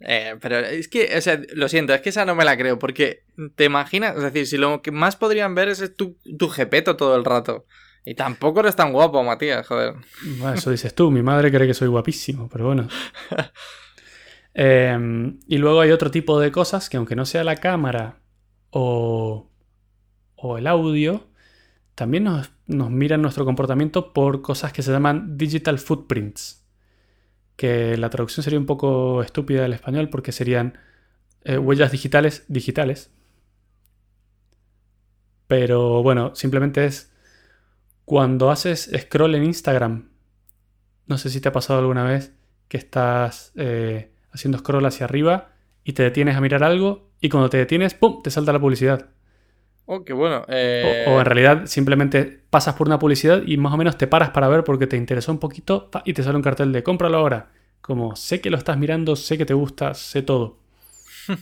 Eh, 0.01 0.37
pero 0.41 0.59
es 0.59 0.89
que, 0.89 1.17
o 1.17 1.21
sea, 1.21 1.41
lo 1.55 1.69
siento, 1.69 1.95
es 1.95 2.01
que 2.01 2.11
esa 2.11 2.25
no 2.25 2.35
me 2.35 2.45
la 2.45 2.57
creo, 2.57 2.79
porque 2.79 3.23
te 3.55 3.65
imaginas, 3.65 4.17
es 4.17 4.23
decir, 4.23 4.47
si 4.47 4.59
lo 4.59 4.83
que 4.83 4.91
más 4.91 5.17
podrían 5.17 5.55
ver 5.55 5.69
es 5.69 5.97
tu, 5.97 6.19
tu 6.39 6.49
jepeto 6.49 6.97
todo 6.97 7.17
el 7.17 7.25
rato. 7.25 7.67
Y 8.05 8.15
tampoco 8.15 8.61
eres 8.61 8.75
tan 8.75 8.93
guapo, 8.93 9.23
Matías, 9.23 9.67
joder. 9.67 9.95
eso 10.55 10.71
dices 10.71 10.95
tú, 10.95 11.11
mi 11.11 11.23
madre 11.23 11.53
cree 11.53 11.67
que 11.67 11.75
soy 11.75 11.89
guapísimo, 11.89 12.49
pero 12.49 12.67
bueno. 12.67 12.89
Em, 14.55 15.41
y 15.47 15.57
luego 15.57 15.81
hay 15.81 15.93
otro 15.93 16.11
tipo 16.11 16.39
de 16.39 16.53
cosas 16.53 16.91
que 16.91 16.99
aunque 16.99 17.17
no 17.17 17.25
sea 17.25 17.43
la 17.43 17.57
cámara 17.57 18.19
o, 18.69 19.51
o 20.37 20.59
el 20.59 20.67
audio, 20.67 21.27
también 21.95 22.25
nos, 22.25 22.51
miran 22.67 23.23
nuestro 23.23 23.45
comportamiento 23.45 24.13
por 24.13 24.43
cosas 24.43 24.73
que 24.73 24.83
se 24.83 24.93
llaman 24.93 25.37
digital 25.37 25.79
footprints. 25.79 26.67
Que 27.57 27.97
la 27.97 28.11
traducción 28.11 28.43
sería 28.43 28.59
un 28.59 28.67
poco 28.67 29.23
estúpida 29.23 29.63
del 29.63 29.75
español 29.75 30.09
porque 30.09 30.33
serían 30.33 30.79
eh, 31.45 31.59
huellas 31.59 31.93
digitales 31.93 32.45
digitales. 32.49 33.13
Pero 35.47 36.03
bueno, 36.03 36.35
simplemente 36.35 36.87
es 36.87 37.12
cuando 38.05 38.51
haces 38.51 38.91
scroll 38.97 39.35
en 39.35 39.45
Instagram, 39.45 40.11
no 41.07 41.19
sé 41.19 41.31
si 41.31 41.41
te 41.41 41.49
ha 41.49 41.53
pasado 41.53 41.81
alguna 41.81 42.05
vez 42.05 42.33
que 42.69 42.77
estás 42.77 43.53
eh, 43.57 44.11
haciendo 44.33 44.59
scroll 44.59 44.87
hacia 44.87 45.05
arriba 45.05 45.53
y 45.85 45.93
te 45.93 46.03
detienes 46.03 46.37
a 46.37 46.41
mirar 46.41 46.65
algo 46.65 47.11
y 47.21 47.29
cuando 47.29 47.51
te 47.51 47.59
detienes, 47.59 47.95
¡pum!, 47.95 48.23
te 48.23 48.31
salta 48.31 48.53
la 48.53 48.61
publicidad. 48.61 49.11
Oh, 49.85 50.05
qué 50.05 50.13
bueno. 50.13 50.45
Eh. 50.49 51.05
O, 51.09 51.19
en 51.19 51.25
realidad 51.25 51.67
simplemente 51.67 52.41
pasas 52.51 52.75
por 52.75 52.87
una 52.87 52.99
publicidad 52.99 53.43
y 53.45 53.57
más 53.57 53.73
o 53.73 53.77
menos 53.77 53.99
te 53.99 54.07
paras 54.07 54.31
para 54.31 54.49
ver 54.49 54.65
porque 54.65 54.87
te 54.87 54.97
interesó 54.97 55.33
un 55.33 55.39
poquito 55.39 55.91
y 56.05 56.13
te 56.13 56.23
sale 56.23 56.37
un 56.37 56.43
cartel 56.43 56.73
de 56.73 56.83
cómpralo 56.83 57.19
ahora. 57.19 57.51
Como 57.81 58.15
sé 58.15 58.41
que 58.41 58.51
lo 58.51 58.57
estás 58.57 58.79
mirando, 58.79 59.17
sé 59.17 59.37
que 59.37 59.45
te 59.45 59.55
gusta, 59.55 59.95
sé 59.95 60.23
todo. 60.23 60.59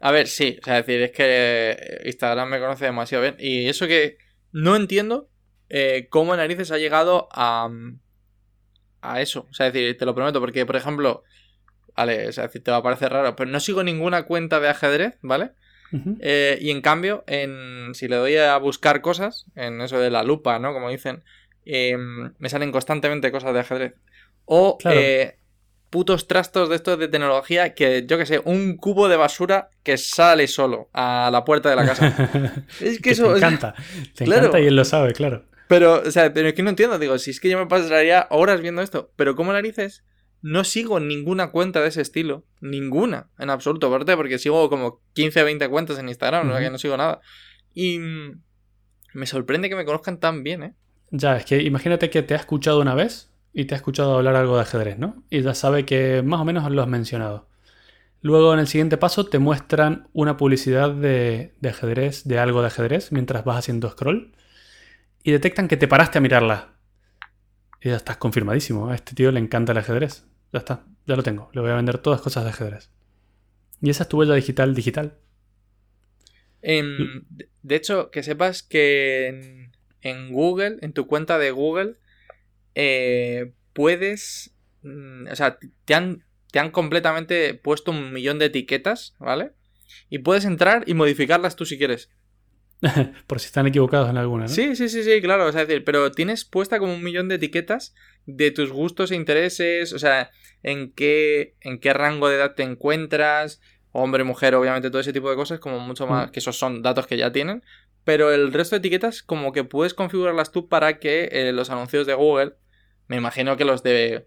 A 0.00 0.10
ver, 0.10 0.26
sí, 0.28 0.58
o 0.60 0.64
sea, 0.64 0.74
decir, 0.82 1.00
es 1.00 1.12
que 1.12 2.02
Instagram 2.04 2.48
me 2.48 2.60
conoce 2.60 2.84
demasiado 2.84 3.22
bien. 3.22 3.36
Y 3.38 3.68
eso 3.68 3.86
que 3.86 4.18
no 4.52 4.76
entiendo 4.76 5.30
eh, 5.68 6.06
cómo 6.10 6.36
narices 6.36 6.70
ha 6.70 6.78
llegado 6.78 7.28
a, 7.32 7.68
a 9.00 9.20
eso. 9.20 9.46
O 9.50 9.54
sea, 9.54 9.70
decir, 9.70 9.96
te 9.96 10.06
lo 10.06 10.14
prometo, 10.14 10.40
porque, 10.40 10.66
por 10.66 10.76
ejemplo, 10.76 11.24
vale, 11.96 12.28
o 12.28 12.32
sea, 12.32 12.48
te 12.48 12.70
va 12.70 12.78
a 12.78 12.82
parecer 12.82 13.12
raro, 13.12 13.36
pero 13.36 13.50
no 13.50 13.60
sigo 13.60 13.82
ninguna 13.82 14.24
cuenta 14.24 14.60
de 14.60 14.68
ajedrez, 14.68 15.18
¿vale? 15.22 15.52
Eh, 16.20 16.58
y 16.60 16.70
en 16.70 16.80
cambio, 16.80 17.22
en, 17.28 17.94
si 17.94 18.08
le 18.08 18.16
doy 18.16 18.36
a 18.36 18.56
buscar 18.58 19.00
cosas, 19.00 19.46
en 19.54 19.80
eso 19.80 20.00
de 20.00 20.10
la 20.10 20.24
lupa, 20.24 20.58
¿no? 20.58 20.72
Como 20.72 20.90
dicen, 20.90 21.22
em, 21.64 22.32
me 22.36 22.48
salen 22.48 22.72
constantemente 22.72 23.30
cosas 23.30 23.54
de 23.54 23.60
ajedrez. 23.60 23.94
O 24.44 24.76
eh, 24.86 25.36
putos 25.90 26.26
trastos 26.26 26.68
de 26.68 26.74
estos 26.74 26.98
de 26.98 27.06
tecnología 27.06 27.74
que, 27.74 28.04
yo 28.08 28.18
que 28.18 28.26
sé, 28.26 28.40
un 28.44 28.76
cubo 28.76 29.08
de 29.08 29.16
basura 29.16 29.70
que 29.84 29.96
sale 29.96 30.48
solo 30.48 30.88
a 30.92 31.30
la 31.30 31.44
puerta 31.44 31.70
de 31.70 31.76
la 31.76 31.86
casa. 31.86 32.64
es 32.80 33.00
que, 33.00 33.10
eso... 33.10 33.28
Te 33.32 33.38
encanta, 33.38 33.74
te 34.16 34.24
encanta 34.24 34.58
y 34.58 34.66
él 34.66 34.74
lo 34.74 34.84
sabe, 34.84 35.12
claro. 35.12 35.44
Pero, 35.68 36.02
o 36.02 36.10
sea, 36.10 36.32
pero 36.32 36.48
es 36.48 36.54
que 36.54 36.62
no 36.62 36.70
entiendo, 36.70 36.98
digo, 36.98 37.18
si 37.18 37.30
es 37.30 37.40
que 37.40 37.48
yo 37.48 37.58
me 37.58 37.66
pasaría 37.66 38.26
horas 38.30 38.60
viendo 38.60 38.82
esto, 38.82 39.12
pero 39.16 39.34
¿cómo 39.34 39.52
narices? 39.52 40.04
No 40.42 40.62
sigo 40.64 41.00
ninguna 41.00 41.50
cuenta 41.50 41.80
de 41.80 41.88
ese 41.88 42.02
estilo. 42.02 42.44
Ninguna, 42.60 43.30
en 43.38 43.48
absoluto. 43.48 43.88
¿Por 43.88 44.04
qué? 44.04 44.14
Porque 44.14 44.38
sigo 44.38 44.68
como 44.68 45.00
15 45.14 45.40
o 45.40 45.44
20 45.46 45.68
cuentas 45.70 45.98
en 45.98 46.08
Instagram, 46.08 46.54
que 46.58 46.70
no 46.70 46.78
sigo 46.78 46.96
nada. 46.98 47.20
Y 47.72 47.98
me 49.14 49.26
sorprende 49.26 49.70
que 49.70 49.76
me 49.76 49.86
conozcan 49.86 50.20
tan 50.20 50.42
bien, 50.42 50.62
¿eh? 50.62 50.74
Ya, 51.10 51.36
es 51.36 51.44
que 51.44 51.62
imagínate 51.62 52.10
que 52.10 52.22
te 52.22 52.34
ha 52.34 52.38
escuchado 52.38 52.80
una 52.80 52.94
vez 52.94 53.32
y 53.52 53.64
te 53.64 53.74
ha 53.74 53.76
escuchado 53.76 54.16
hablar 54.16 54.36
algo 54.36 54.56
de 54.56 54.62
ajedrez, 54.62 54.98
¿no? 54.98 55.24
Y 55.30 55.42
ya 55.42 55.54
sabe 55.54 55.86
que 55.86 56.22
más 56.22 56.40
o 56.40 56.44
menos 56.44 56.70
lo 56.70 56.82
has 56.82 56.88
mencionado. 56.88 57.48
Luego 58.20 58.52
en 58.52 58.60
el 58.60 58.66
siguiente 58.66 58.96
paso 58.96 59.26
te 59.26 59.38
muestran 59.38 60.08
una 60.12 60.36
publicidad 60.36 60.90
de, 60.90 61.54
de 61.60 61.68
ajedrez, 61.68 62.24
de 62.24 62.38
algo 62.38 62.62
de 62.62 62.66
ajedrez, 62.66 63.12
mientras 63.12 63.44
vas 63.44 63.58
haciendo 63.58 63.90
scroll. 63.90 64.34
Y 65.24 65.32
detectan 65.32 65.68
que 65.68 65.78
te 65.78 65.88
paraste 65.88 66.18
a 66.18 66.20
mirarla. 66.20 66.76
Y 67.80 67.88
ya 67.88 67.96
estás 67.96 68.18
confirmadísimo. 68.18 68.90
A 68.90 68.94
este 68.94 69.14
tío 69.14 69.32
le 69.32 69.40
encanta 69.40 69.72
el 69.72 69.78
ajedrez. 69.78 70.26
Ya 70.52 70.58
está, 70.58 70.84
ya 71.06 71.16
lo 71.16 71.22
tengo. 71.22 71.50
Le 71.54 71.62
voy 71.62 71.70
a 71.70 71.76
vender 71.76 71.96
todas 71.98 72.20
cosas 72.20 72.44
de 72.44 72.50
ajedrez. 72.50 72.90
Y 73.80 73.88
esa 73.88 74.02
es 74.02 74.08
tu 74.10 74.18
huella 74.18 74.34
digital 74.34 74.74
digital. 74.74 75.18
de 76.62 77.74
hecho, 77.74 78.10
que 78.10 78.22
sepas 78.22 78.62
que 78.62 79.70
en, 80.02 80.32
Google, 80.32 80.76
en 80.82 80.92
tu 80.92 81.06
cuenta 81.06 81.38
de 81.38 81.50
Google, 81.50 81.96
eh, 82.74 83.54
puedes. 83.72 84.54
Mm, 84.82 85.28
o 85.32 85.36
sea, 85.36 85.58
te 85.86 85.94
han, 85.94 86.22
te 86.50 86.58
han 86.58 86.70
completamente 86.70 87.54
puesto 87.54 87.92
un 87.92 88.12
millón 88.12 88.38
de 88.38 88.46
etiquetas, 88.46 89.16
¿vale? 89.18 89.52
Y 90.10 90.18
puedes 90.18 90.44
entrar 90.44 90.84
y 90.86 90.92
modificarlas 90.92 91.56
tú 91.56 91.64
si 91.64 91.78
quieres. 91.78 92.10
Por 93.26 93.40
si 93.40 93.46
están 93.46 93.66
equivocados 93.66 94.10
en 94.10 94.16
alguna, 94.16 94.44
¿no? 94.44 94.48
Sí, 94.48 94.76
sí, 94.76 94.88
sí, 94.88 95.02
sí, 95.02 95.20
claro. 95.20 95.46
O 95.46 95.52
sea, 95.52 95.64
decir, 95.64 95.84
pero 95.84 96.10
tienes 96.10 96.44
puesta 96.44 96.78
como 96.78 96.94
un 96.94 97.02
millón 97.02 97.28
de 97.28 97.36
etiquetas 97.36 97.94
de 98.26 98.50
tus 98.50 98.70
gustos 98.70 99.10
e 99.10 99.16
intereses, 99.16 99.92
o 99.92 99.98
sea, 99.98 100.30
en 100.62 100.92
qué, 100.92 101.56
en 101.60 101.78
qué 101.78 101.92
rango 101.92 102.28
de 102.28 102.36
edad 102.36 102.54
te 102.54 102.62
encuentras, 102.62 103.60
hombre, 103.92 104.24
mujer, 104.24 104.54
obviamente, 104.54 104.90
todo 104.90 105.00
ese 105.00 105.12
tipo 105.12 105.30
de 105.30 105.36
cosas, 105.36 105.60
como 105.60 105.78
mucho 105.78 106.06
más, 106.06 106.28
mm. 106.28 106.30
que 106.32 106.40
esos 106.40 106.58
son 106.58 106.82
datos 106.82 107.06
que 107.06 107.16
ya 107.16 107.32
tienen. 107.32 107.62
Pero 108.04 108.32
el 108.32 108.52
resto 108.52 108.76
de 108.76 108.80
etiquetas, 108.80 109.22
como 109.22 109.52
que 109.52 109.64
puedes 109.64 109.94
configurarlas 109.94 110.52
tú 110.52 110.68
para 110.68 110.98
que 110.98 111.28
eh, 111.32 111.52
los 111.52 111.70
anuncios 111.70 112.06
de 112.06 112.14
Google, 112.14 112.54
me 113.08 113.16
imagino 113.16 113.56
que 113.56 113.64
los 113.64 113.82
de. 113.82 114.26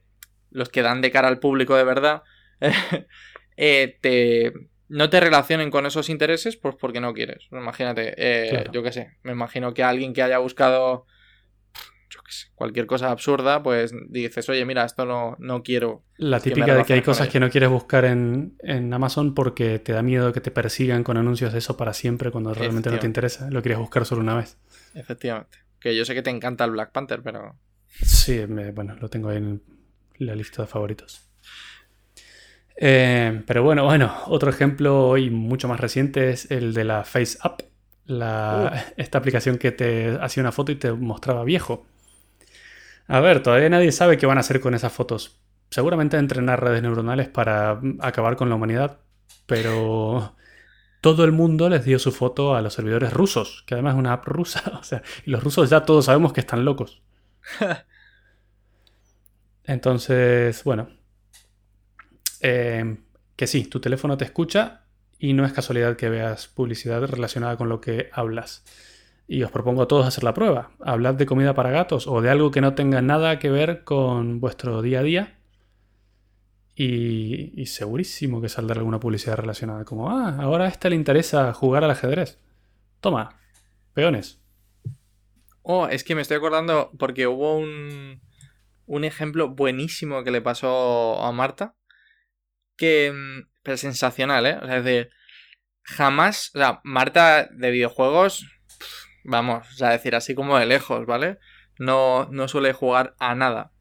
los 0.49 0.69
que 0.69 0.81
dan 0.81 1.01
de 1.01 1.11
cara 1.11 1.27
al 1.27 1.39
público 1.39 1.75
de 1.75 1.83
verdad, 1.83 2.23
eh, 3.57 3.97
te 4.01 4.53
no 4.89 5.09
te 5.09 5.19
relacionen 5.19 5.71
con 5.71 5.85
esos 5.85 6.09
intereses, 6.09 6.57
pues 6.57 6.75
porque 6.75 7.01
no 7.01 7.13
quieres. 7.13 7.47
Imagínate, 7.51 8.13
eh, 8.17 8.65
yo 8.71 8.83
qué 8.83 8.91
sé, 8.91 9.17
me 9.23 9.31
imagino 9.31 9.73
que 9.73 9.83
alguien 9.83 10.13
que 10.13 10.21
haya 10.21 10.37
buscado, 10.37 11.05
yo 12.09 12.21
qué 12.23 12.31
sé, 12.31 12.47
cualquier 12.55 12.85
cosa 12.85 13.11
absurda, 13.11 13.61
pues 13.63 13.93
dices, 14.09 14.47
oye, 14.49 14.65
mira, 14.65 14.85
esto 14.85 15.05
no, 15.05 15.35
no 15.39 15.61
quiero. 15.61 16.03
La 16.17 16.39
típica 16.39 16.75
de 16.75 16.83
que 16.83 16.93
hay 16.93 17.01
cosas 17.01 17.27
que 17.27 17.39
no 17.39 17.49
quieres 17.49 17.69
buscar 17.69 18.05
en, 18.05 18.53
Amazon 18.93 19.33
porque 19.33 19.79
te 19.79 19.91
da 19.91 20.01
miedo 20.01 20.31
que 20.31 20.41
te 20.41 20.51
persigan 20.51 21.03
con 21.03 21.17
anuncios 21.17 21.51
de 21.51 21.59
eso 21.59 21.75
para 21.75 21.93
siempre 21.93 22.31
cuando 22.31 22.53
realmente 22.53 22.89
no 22.89 22.99
te 22.99 23.07
interesa. 23.07 23.49
Lo 23.51 23.61
quieres 23.61 23.79
buscar 23.79 24.05
solo 24.05 24.21
una 24.21 24.35
vez. 24.35 24.57
Efectivamente. 24.95 25.59
Que 25.79 25.95
yo 25.95 26.05
sé 26.05 26.15
que 26.15 26.23
te 26.23 26.31
encanta 26.31 26.63
el 26.65 26.71
Black 26.71 26.91
Panther, 26.91 27.21
pero. 27.21 27.55
Sí, 27.87 28.45
bueno, 28.45 28.95
lo 28.99 29.09
tengo 29.09 29.29
ahí 29.29 29.37
en 29.37 29.61
la 30.17 30.33
lista 30.33 30.63
de 30.63 30.67
favoritos. 30.67 31.26
Eh, 32.79 33.43
pero 33.47 33.63
bueno, 33.63 33.85
bueno, 33.85 34.15
otro 34.27 34.49
ejemplo 34.51 35.07
hoy 35.09 35.29
mucho 35.31 35.67
más 35.67 35.79
reciente 35.79 36.29
es 36.29 36.51
el 36.51 36.73
de 36.73 36.83
la 36.83 37.03
Face 37.03 37.37
App, 37.41 37.61
esta 38.97 39.17
aplicación 39.17 39.57
que 39.57 39.71
te 39.71 40.17
hacía 40.21 40.41
una 40.41 40.51
foto 40.51 40.71
y 40.71 40.75
te 40.75 40.93
mostraba 40.93 41.43
viejo. 41.43 41.85
A 43.07 43.19
ver, 43.19 43.41
todavía 43.41 43.69
nadie 43.69 43.91
sabe 43.91 44.17
qué 44.17 44.25
van 44.25 44.37
a 44.37 44.41
hacer 44.41 44.59
con 44.59 44.73
esas 44.75 44.93
fotos. 44.93 45.41
Seguramente 45.69 46.17
entrenar 46.17 46.63
redes 46.63 46.81
neuronales 46.81 47.27
para 47.27 47.81
acabar 47.99 48.35
con 48.35 48.49
la 48.49 48.55
humanidad, 48.55 48.99
pero 49.45 50.35
todo 51.01 51.25
el 51.25 51.31
mundo 51.31 51.69
les 51.69 51.85
dio 51.85 51.99
su 51.99 52.11
foto 52.11 52.55
a 52.55 52.61
los 52.61 52.73
servidores 52.73 53.13
rusos, 53.13 53.63
que 53.65 53.73
además 53.75 53.95
es 53.95 53.99
una 53.99 54.13
app 54.13 54.25
rusa, 54.27 54.61
o 54.79 54.83
sea, 54.83 55.01
y 55.25 55.31
los 55.31 55.43
rusos 55.43 55.69
ya 55.69 55.85
todos 55.85 56.05
sabemos 56.05 56.33
que 56.33 56.41
están 56.41 56.65
locos. 56.65 57.01
Entonces, 59.63 60.63
bueno, 60.63 60.89
eh, 62.41 62.97
que 63.35 63.47
sí, 63.47 63.65
tu 63.65 63.79
teléfono 63.79 64.17
te 64.17 64.25
escucha 64.25 64.87
y 65.19 65.33
no 65.33 65.45
es 65.45 65.53
casualidad 65.53 65.95
que 65.95 66.09
veas 66.09 66.47
publicidad 66.47 67.03
relacionada 67.03 67.57
con 67.57 67.69
lo 67.69 67.81
que 67.81 68.09
hablas. 68.11 68.63
Y 69.27 69.43
os 69.43 69.51
propongo 69.51 69.83
a 69.83 69.87
todos 69.87 70.05
hacer 70.05 70.23
la 70.23 70.33
prueba. 70.33 70.71
Hablad 70.79 71.15
de 71.15 71.25
comida 71.25 71.53
para 71.53 71.71
gatos 71.71 72.07
o 72.07 72.21
de 72.21 72.29
algo 72.29 72.51
que 72.51 72.61
no 72.61 72.75
tenga 72.75 73.01
nada 73.01 73.39
que 73.39 73.49
ver 73.49 73.83
con 73.83 74.39
vuestro 74.39 74.81
día 74.81 74.99
a 74.99 75.03
día. 75.03 75.33
Y, 76.75 77.65
segurísimo 77.65 78.39
que 78.39 78.49
saldrá 78.49 78.77
alguna 78.77 78.99
publicidad 78.99 79.35
relacionada. 79.35 79.83
Como, 79.83 80.11
ah, 80.11 80.37
ahora 80.39 80.65
a 80.65 80.67
este 80.67 80.89
le 80.89 80.95
interesa 80.95 81.51
jugar 81.53 81.83
al 81.83 81.91
ajedrez. 81.91 82.39
Toma, 83.01 83.35
peones. 83.93 84.39
Oh, 85.63 85.87
es 85.87 86.03
que 86.03 86.15
me 86.15 86.21
estoy 86.21 86.37
acordando 86.37 86.91
porque 86.97 87.27
hubo 87.27 87.57
un, 87.57 88.21
un 88.85 89.03
ejemplo 89.03 89.49
buenísimo 89.49 90.23
que 90.23 90.31
le 90.31 90.41
pasó 90.41 91.21
a 91.21 91.31
Marta 91.31 91.76
que... 92.77 93.11
Mm, 93.13 93.49
pero 93.63 93.77
sensacional, 93.77 94.45
¿eh? 94.45 94.57
O 94.61 94.65
sea, 94.65 94.77
es 94.77 94.83
decir, 94.83 95.09
jamás... 95.83 96.51
O 96.55 96.59
sea, 96.59 96.79
Marta 96.83 97.49
de 97.51 97.71
videojuegos, 97.71 98.45
vamos, 99.23 99.67
o 99.67 99.75
sea, 99.75 99.89
decir 99.89 100.15
así 100.15 100.35
como 100.35 100.57
de 100.57 100.65
lejos, 100.65 101.05
¿vale? 101.05 101.37
No, 101.79 102.27
no 102.31 102.47
suele 102.47 102.73
jugar 102.73 103.15
a 103.19 103.35
nada. 103.35 103.73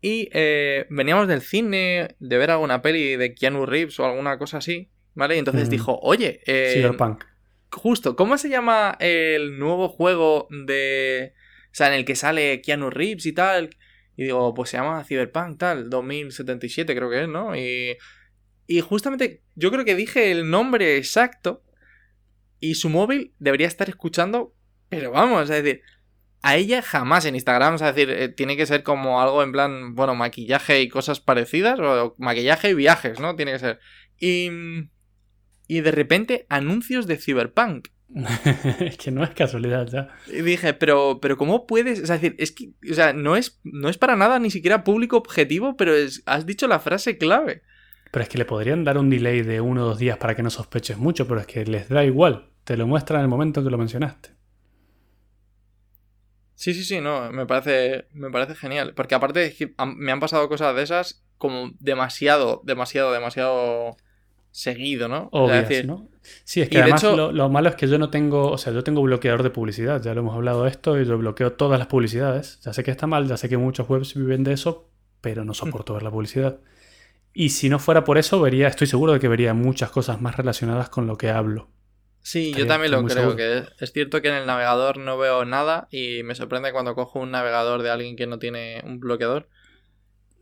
Y 0.00 0.28
eh, 0.32 0.86
veníamos 0.90 1.28
del 1.28 1.42
cine, 1.42 2.16
de 2.18 2.38
ver 2.38 2.50
alguna 2.50 2.82
peli 2.82 3.16
de 3.16 3.34
Keanu 3.34 3.66
Reeves 3.66 3.98
o 4.00 4.06
alguna 4.06 4.38
cosa 4.38 4.58
así, 4.58 4.90
¿vale? 5.14 5.36
Y 5.36 5.38
entonces 5.38 5.68
dijo, 5.70 5.98
oye... 6.02 6.40
Eh, 6.46 6.74
Cyberpunk. 6.74 7.24
Justo, 7.70 8.16
¿cómo 8.16 8.38
se 8.38 8.48
llama 8.48 8.96
el 9.00 9.58
nuevo 9.58 9.88
juego 9.88 10.48
de... 10.50 11.34
O 11.66 11.74
sea, 11.76 11.88
en 11.88 11.94
el 11.94 12.04
que 12.04 12.16
sale 12.16 12.62
Keanu 12.62 12.90
Reeves 12.90 13.26
y 13.26 13.32
tal? 13.32 13.70
Y 14.16 14.24
digo, 14.24 14.54
pues 14.54 14.70
se 14.70 14.78
llama 14.78 15.04
Cyberpunk, 15.04 15.58
tal, 15.58 15.90
2077 15.90 16.94
creo 16.96 17.10
que 17.10 17.22
es, 17.22 17.28
¿no? 17.28 17.54
Y 17.54 17.96
y 18.66 18.80
justamente 18.80 19.42
yo 19.54 19.70
creo 19.70 19.84
que 19.84 19.94
dije 19.94 20.30
el 20.30 20.50
nombre 20.50 20.96
exacto 20.96 21.62
y 22.58 22.74
su 22.74 22.88
móvil 22.88 23.34
debería 23.38 23.66
estar 23.66 23.88
escuchando, 23.88 24.54
pero 24.88 25.10
vamos, 25.10 25.42
es 25.50 25.62
decir, 25.62 25.82
a 26.42 26.56
ella 26.56 26.82
jamás 26.82 27.24
en 27.24 27.34
Instagram, 27.34 27.74
es 27.74 27.80
decir, 27.80 28.10
eh, 28.10 28.28
tiene 28.28 28.56
que 28.56 28.66
ser 28.66 28.82
como 28.82 29.20
algo 29.20 29.42
en 29.42 29.52
plan, 29.52 29.94
bueno, 29.94 30.14
maquillaje 30.14 30.80
y 30.80 30.88
cosas 30.88 31.20
parecidas, 31.20 31.78
o 31.80 32.14
maquillaje 32.18 32.70
y 32.70 32.74
viajes, 32.74 33.20
¿no? 33.20 33.34
Tiene 33.36 33.52
que 33.52 33.58
ser. 33.58 33.80
Y, 34.18 34.50
y 35.66 35.80
de 35.80 35.90
repente 35.90 36.46
anuncios 36.48 37.06
de 37.06 37.16
Cyberpunk. 37.16 37.88
es 38.80 38.96
que 38.98 39.10
no 39.10 39.24
es 39.24 39.30
casualidad 39.30 39.88
ya. 39.88 40.08
Y 40.28 40.42
dije, 40.42 40.72
pero, 40.74 41.18
pero 41.20 41.36
¿cómo 41.36 41.66
puedes? 41.66 41.98
Es 41.98 42.08
decir, 42.08 42.36
es 42.38 42.52
que, 42.52 42.70
o 42.90 42.94
sea, 42.94 43.12
no 43.12 43.36
es, 43.36 43.60
no 43.64 43.88
es 43.88 43.98
para 43.98 44.16
nada 44.16 44.38
ni 44.38 44.50
siquiera 44.50 44.84
público 44.84 45.16
objetivo, 45.16 45.76
pero 45.76 45.92
has 46.26 46.46
dicho 46.46 46.68
la 46.68 46.78
frase 46.78 47.18
clave. 47.18 47.62
Pero 48.16 48.22
es 48.22 48.28
que 48.30 48.38
le 48.38 48.46
podrían 48.46 48.82
dar 48.82 48.96
un 48.96 49.10
delay 49.10 49.42
de 49.42 49.60
uno 49.60 49.82
o 49.82 49.88
dos 49.88 49.98
días 49.98 50.16
para 50.16 50.34
que 50.34 50.42
no 50.42 50.48
sospeches 50.48 50.96
mucho, 50.96 51.28
pero 51.28 51.38
es 51.38 51.46
que 51.46 51.66
les 51.66 51.90
da 51.90 52.02
igual. 52.02 52.48
Te 52.64 52.74
lo 52.78 52.86
muestran 52.86 53.20
en 53.20 53.24
el 53.24 53.28
momento 53.28 53.62
que 53.62 53.68
lo 53.68 53.76
mencionaste. 53.76 54.30
Sí, 56.54 56.72
sí, 56.72 56.82
sí, 56.82 57.02
no, 57.02 57.30
me 57.30 57.44
parece, 57.44 58.06
me 58.14 58.30
parece 58.30 58.54
genial. 58.54 58.94
Porque 58.94 59.14
aparte 59.14 59.54
me 59.98 60.12
han 60.12 60.20
pasado 60.20 60.48
cosas 60.48 60.74
de 60.74 60.82
esas 60.82 61.26
como 61.36 61.72
demasiado, 61.78 62.62
demasiado, 62.64 63.12
demasiado 63.12 63.98
seguido, 64.50 65.08
¿no? 65.08 65.28
Obvias, 65.32 65.84
¿no? 65.84 66.08
Sí, 66.44 66.62
es 66.62 66.70
que 66.70 66.78
además 66.78 67.02
lo, 67.02 67.50
malo 67.50 67.68
es 67.68 67.74
que 67.74 67.86
yo 67.86 67.98
no 67.98 68.08
tengo, 68.08 68.50
o 68.50 68.56
sea, 68.56 68.72
yo 68.72 68.82
tengo 68.82 69.02
bloqueador 69.02 69.42
de 69.42 69.50
publicidad, 69.50 70.00
ya 70.00 70.14
lo 70.14 70.22
hemos 70.22 70.34
hablado 70.34 70.64
de 70.64 70.70
esto, 70.70 70.98
y 70.98 71.04
yo 71.04 71.18
bloqueo 71.18 71.52
todas 71.52 71.78
las 71.78 71.88
publicidades. 71.88 72.60
Ya 72.62 72.72
sé 72.72 72.82
que 72.82 72.92
está 72.92 73.06
mal, 73.06 73.28
ya 73.28 73.36
sé 73.36 73.50
que 73.50 73.58
muchos 73.58 73.86
webs 73.90 74.14
viven 74.14 74.42
de 74.42 74.54
eso, 74.54 74.88
pero 75.20 75.44
no 75.44 75.52
soporto 75.52 75.92
ver 75.92 76.02
la 76.02 76.10
publicidad. 76.10 76.60
Y 77.38 77.50
si 77.50 77.68
no 77.68 77.78
fuera 77.78 78.02
por 78.02 78.16
eso, 78.16 78.40
vería, 78.40 78.66
estoy 78.66 78.86
seguro 78.86 79.12
de 79.12 79.20
que 79.20 79.28
vería 79.28 79.52
muchas 79.52 79.90
cosas 79.90 80.22
más 80.22 80.38
relacionadas 80.38 80.88
con 80.88 81.06
lo 81.06 81.18
que 81.18 81.28
hablo. 81.28 81.68
Sí, 82.22 82.54
yo 82.56 82.66
también 82.66 82.92
lo 82.92 83.04
creo, 83.04 83.36
que 83.36 83.62
es, 83.78 83.92
cierto 83.92 84.22
que 84.22 84.28
en 84.28 84.36
el 84.36 84.46
navegador 84.46 84.96
no 84.96 85.18
veo 85.18 85.44
nada 85.44 85.86
y 85.90 86.22
me 86.22 86.34
sorprende 86.34 86.72
cuando 86.72 86.94
cojo 86.94 87.18
un 87.18 87.32
navegador 87.32 87.82
de 87.82 87.90
alguien 87.90 88.16
que 88.16 88.26
no 88.26 88.38
tiene 88.38 88.80
un 88.86 89.00
bloqueador. 89.00 89.50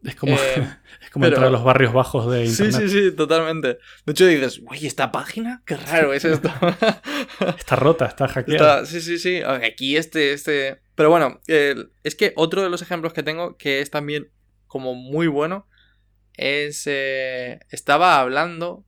Es 0.04 0.14
como, 0.14 0.36
eh, 0.36 0.68
entrar 1.16 1.46
a 1.46 1.50
los 1.50 1.64
barrios 1.64 1.92
bajos 1.92 2.30
de 2.30 2.44
internet. 2.44 2.74
Sí, 2.76 2.88
sí, 2.88 3.10
sí, 3.10 3.16
totalmente. 3.16 3.78
De 4.06 4.12
hecho 4.12 4.26
dices, 4.26 4.62
uy, 4.70 4.86
¿esta 4.86 5.10
página? 5.10 5.64
Qué 5.66 5.76
raro 5.76 6.12
es 6.12 6.24
esto. 6.24 6.48
está 7.58 7.74
rota, 7.74 8.06
está 8.06 8.28
hackeada. 8.28 8.86
sí, 8.86 9.00
sí, 9.00 9.18
sí. 9.18 9.42
Aquí 9.42 9.96
este, 9.96 10.32
este... 10.32 10.80
Pero 10.94 11.10
bueno, 11.10 11.40
es 11.48 12.14
que 12.14 12.34
otro 12.36 12.62
de 12.62 12.70
los 12.70 12.82
ejemplos 12.82 13.12
que 13.12 13.24
tengo 13.24 13.56
que 13.56 13.80
es 13.80 13.90
también 13.90 14.30
como 14.68 14.94
muy 14.94 15.26
bueno 15.26 15.66
es... 16.37 16.85
Eh, 16.87 17.61
estaba 17.71 18.21
hablando 18.21 18.85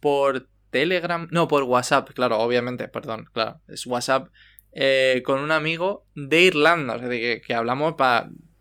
por 0.00 0.48
Telegram, 0.70 1.28
no, 1.30 1.48
por 1.48 1.62
WhatsApp, 1.62 2.10
claro, 2.14 2.38
obviamente, 2.40 2.88
perdón, 2.88 3.28
claro, 3.32 3.60
es 3.68 3.86
WhatsApp 3.86 4.28
eh, 4.72 5.22
con 5.24 5.38
un 5.38 5.52
amigo 5.52 6.04
de 6.16 6.42
Irlanda, 6.42 6.96
o 6.96 6.98
sea, 6.98 7.08
que, 7.08 7.54
hablamos 7.54 7.94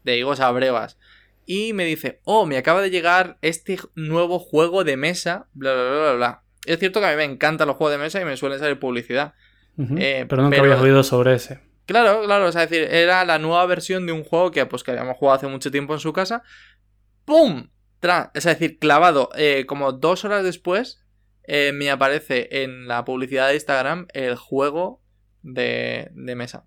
de 0.03 0.17
higos 0.17 0.39
a 0.39 0.51
brevas. 0.51 0.99
Y 1.45 1.73
me 1.73 1.85
dice, 1.85 2.21
oh, 2.23 2.45
me 2.45 2.57
acaba 2.57 2.81
de 2.81 2.91
llegar 2.91 3.37
este 3.41 3.79
nuevo 3.95 4.39
juego 4.39 4.83
de 4.83 4.95
mesa, 4.95 5.47
bla, 5.53 5.73
bla, 5.73 5.83
bla, 5.83 6.13
bla. 6.13 6.43
Es 6.65 6.79
cierto 6.79 6.99
que 6.99 7.07
a 7.07 7.11
mí 7.11 7.17
me 7.17 7.23
encantan 7.23 7.67
los 7.67 7.75
juegos 7.75 7.97
de 7.97 8.03
mesa 8.03 8.21
y 8.21 8.25
me 8.25 8.37
suelen 8.37 8.59
salir 8.59 8.79
publicidad. 8.79 9.33
Eh, 9.97 10.25
pero 10.29 10.43
nunca 10.43 10.61
había 10.61 10.79
oído 10.79 11.03
sobre 11.03 11.33
ese. 11.33 11.59
Claro, 11.85 12.21
claro, 12.23 12.45
o 12.45 12.51
sea, 12.51 12.63
es 12.63 12.69
decir, 12.69 12.87
era 12.89 13.25
la 13.25 13.39
nueva 13.39 13.65
versión 13.65 14.05
de 14.05 14.13
un 14.13 14.23
juego 14.23 14.51
que, 14.51 14.65
pues, 14.65 14.83
que 14.83 14.91
habíamos 14.91 15.17
jugado 15.17 15.37
hace 15.37 15.47
mucho 15.47 15.71
tiempo 15.71 15.93
en 15.93 15.99
su 15.99 16.13
casa. 16.13 16.43
¡Pum! 17.25 17.67
Es 18.33 18.43
decir, 18.43 18.79
clavado, 18.79 19.29
eh, 19.35 19.65
como 19.65 19.91
dos 19.91 20.25
horas 20.25 20.43
después, 20.43 21.03
eh, 21.45 21.71
me 21.73 21.89
aparece 21.89 22.63
en 22.63 22.87
la 22.87 23.03
publicidad 23.05 23.49
de 23.49 23.55
Instagram 23.55 24.07
el 24.13 24.35
juego 24.35 25.01
de, 25.41 26.11
mesa. 26.13 26.65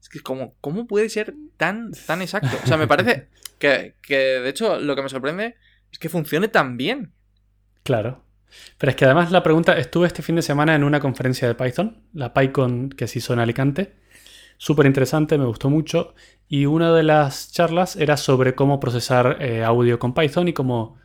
Es 0.00 0.08
que 0.08 0.20
como, 0.20 0.56
¿cómo 0.60 0.86
puede 0.86 1.08
ser 1.08 1.34
tan, 1.56 1.92
tan 2.06 2.22
exacto? 2.22 2.56
O 2.62 2.66
sea, 2.66 2.76
me 2.76 2.86
parece 2.86 3.28
que, 3.58 3.96
que, 4.02 4.16
de 4.16 4.48
hecho, 4.48 4.78
lo 4.78 4.96
que 4.96 5.02
me 5.02 5.08
sorprende 5.08 5.56
es 5.90 5.98
que 5.98 6.08
funcione 6.08 6.48
tan 6.48 6.76
bien. 6.76 7.12
Claro. 7.82 8.24
Pero 8.78 8.90
es 8.90 8.96
que 8.96 9.04
además 9.04 9.30
la 9.30 9.42
pregunta, 9.42 9.78
estuve 9.78 10.06
este 10.06 10.22
fin 10.22 10.36
de 10.36 10.42
semana 10.42 10.74
en 10.74 10.84
una 10.84 11.00
conferencia 11.00 11.48
de 11.48 11.54
Python, 11.54 12.02
la 12.12 12.34
PyCon 12.34 12.90
que 12.90 13.06
se 13.06 13.18
hizo 13.18 13.32
en 13.32 13.38
Alicante. 13.38 13.94
Súper 14.62 14.86
interesante, 14.86 15.38
me 15.38 15.46
gustó 15.46 15.70
mucho. 15.70 16.14
Y 16.48 16.66
una 16.66 16.92
de 16.92 17.02
las 17.02 17.50
charlas 17.52 17.96
era 17.96 18.16
sobre 18.16 18.54
cómo 18.54 18.78
procesar 18.78 19.38
eh, 19.40 19.64
audio 19.64 19.98
con 19.98 20.14
Python 20.14 20.48
y 20.48 20.52
cómo 20.52 20.96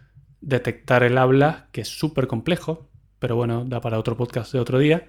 detectar 0.41 1.03
el 1.03 1.17
habla, 1.17 1.69
que 1.71 1.81
es 1.81 1.87
súper 1.87 2.27
complejo 2.27 2.87
pero 3.19 3.35
bueno, 3.35 3.65
da 3.65 3.81
para 3.81 3.99
otro 3.99 4.15
podcast 4.15 4.53
de 4.53 4.59
otro 4.59 4.79
día. 4.79 5.07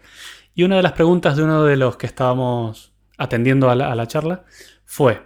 Y 0.54 0.62
una 0.64 0.76
de 0.76 0.82
las 0.82 0.92
preguntas 0.92 1.36
de 1.36 1.42
uno 1.42 1.64
de 1.64 1.76
los 1.76 1.96
que 1.96 2.06
estábamos 2.06 2.92
atendiendo 3.16 3.68
a 3.70 3.74
la, 3.74 4.06
charla 4.06 4.44
fue, 4.84 5.22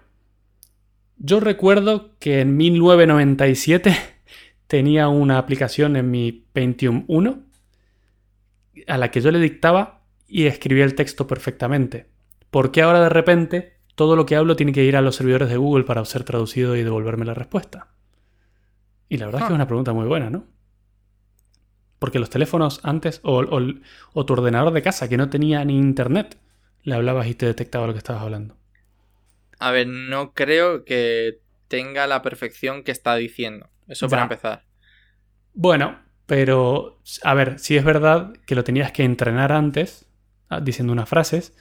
yo 1.19 1.41
recuerdo 1.41 2.19
que 2.19 2.41
en 2.41 2.57
1997 2.57 3.97
tenía 4.67 5.09
una 5.09 5.39
aplicación 5.39 5.97
en 5.97 6.11
mi 6.11 6.33
Pentium 6.33 7.05
1 7.07 7.43
a 8.89 8.99
la 8.99 9.11
que 9.11 9.21
yo 9.21 9.31
le 9.31 9.39
dictaba 9.39 10.03
y 10.27 10.47
escribía 10.47 10.85
el 10.85 10.95
texto 10.95 11.27
perfectamente. 11.27 12.12
¿Por 12.53 12.71
qué 12.71 12.83
ahora 12.83 13.01
de 13.01 13.09
repente 13.09 13.79
todo 13.95 14.15
lo 14.15 14.27
que 14.27 14.37
hablo 14.37 14.57
tiene 14.57 14.73
que 14.73 14.85
ir 14.85 14.95
a 14.95 15.01
los 15.01 15.17
servidores 15.17 15.49
de 15.49 15.57
Google 15.57 15.85
para 15.85 16.05
ser 16.05 16.23
traducido 16.23 16.77
y 16.77 16.83
devolverme 16.83 17.25
la 17.25 17.33
respuesta? 17.33 17.89
Y 19.09 19.17
la 19.17 19.25
verdad 19.25 19.41
es 19.41 19.47
que 19.47 19.53
es 19.55 19.57
una 19.57 19.67
pregunta 19.67 19.95
muy 19.95 20.07
buena, 20.07 20.29
¿no? 20.29 20.45
Porque 21.99 22.19
los 22.19 22.29
teléfonos 22.29 22.81
antes, 22.83 23.21
o, 23.23 23.43
tu 23.47 24.33
ordenador 24.35 24.71
de 24.75 24.83
casa 24.83 25.09
que 25.09 25.17
no 25.17 25.31
tenía 25.31 25.65
ni 25.65 25.79
internet, 25.79 26.37
le 26.83 26.95
hablabas 26.95 27.27
y 27.27 27.35
te 27.35 27.47
detectaba 27.47 27.87
lo 27.87 27.95
que 27.95 27.99
estabas 27.99 28.21
hablando. 28.21 28.55
A 29.59 29.71
ver, 29.71 29.87
no 29.87 30.35
creo 30.35 30.85
que 30.85 31.41
tenga 31.69 32.07
la 32.07 32.21
perfección 32.21 32.83
que 32.83 32.93
está 32.93 33.15
diciendo. 33.17 33.71
Eso 33.89 34.11
para 34.11 34.25
empezar. 34.25 34.67
Bueno, 35.55 36.03
pero 36.27 37.01
a 37.23 37.33
ver, 37.33 37.59
si 37.59 37.79
es 37.79 37.85
verdad 37.85 38.35
que 38.45 38.57
lo 38.57 38.63
tenías 38.63 38.93
que 38.93 39.05
entrenar 39.05 39.53
antes, 39.53 40.05
ah, 40.51 40.61
diciendo 40.61 40.93
unas 40.93 41.09
frases, 41.09 41.55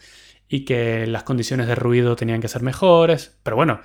y 0.53 0.65
que 0.65 1.07
las 1.07 1.23
condiciones 1.23 1.65
de 1.65 1.75
ruido 1.75 2.17
tenían 2.17 2.41
que 2.41 2.49
ser 2.49 2.61
mejores, 2.61 3.37
pero 3.41 3.55
bueno, 3.55 3.79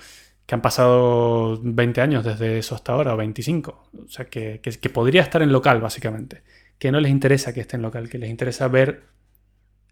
que 0.47 0.55
han 0.57 0.63
pasado 0.63 1.61
20 1.63 2.01
años 2.01 2.25
desde 2.25 2.59
eso 2.59 2.75
hasta 2.75 2.93
ahora, 2.93 3.15
o 3.15 3.17
25. 3.17 3.91
O 4.05 4.09
sea, 4.09 4.25
que, 4.25 4.61
que, 4.61 4.91
podría 4.91 5.23
estar 5.23 5.43
en 5.43 5.53
local, 5.53 5.81
básicamente. 5.81 6.43
Que 6.81 6.91
no 6.91 6.99
les 6.99 7.13
interesa 7.13 7.55
que 7.55 7.61
esté 7.61 7.77
en 7.77 7.83
local, 7.83 8.09
que 8.09 8.19
les 8.19 8.31
interesa 8.31 8.67
ver 8.67 9.05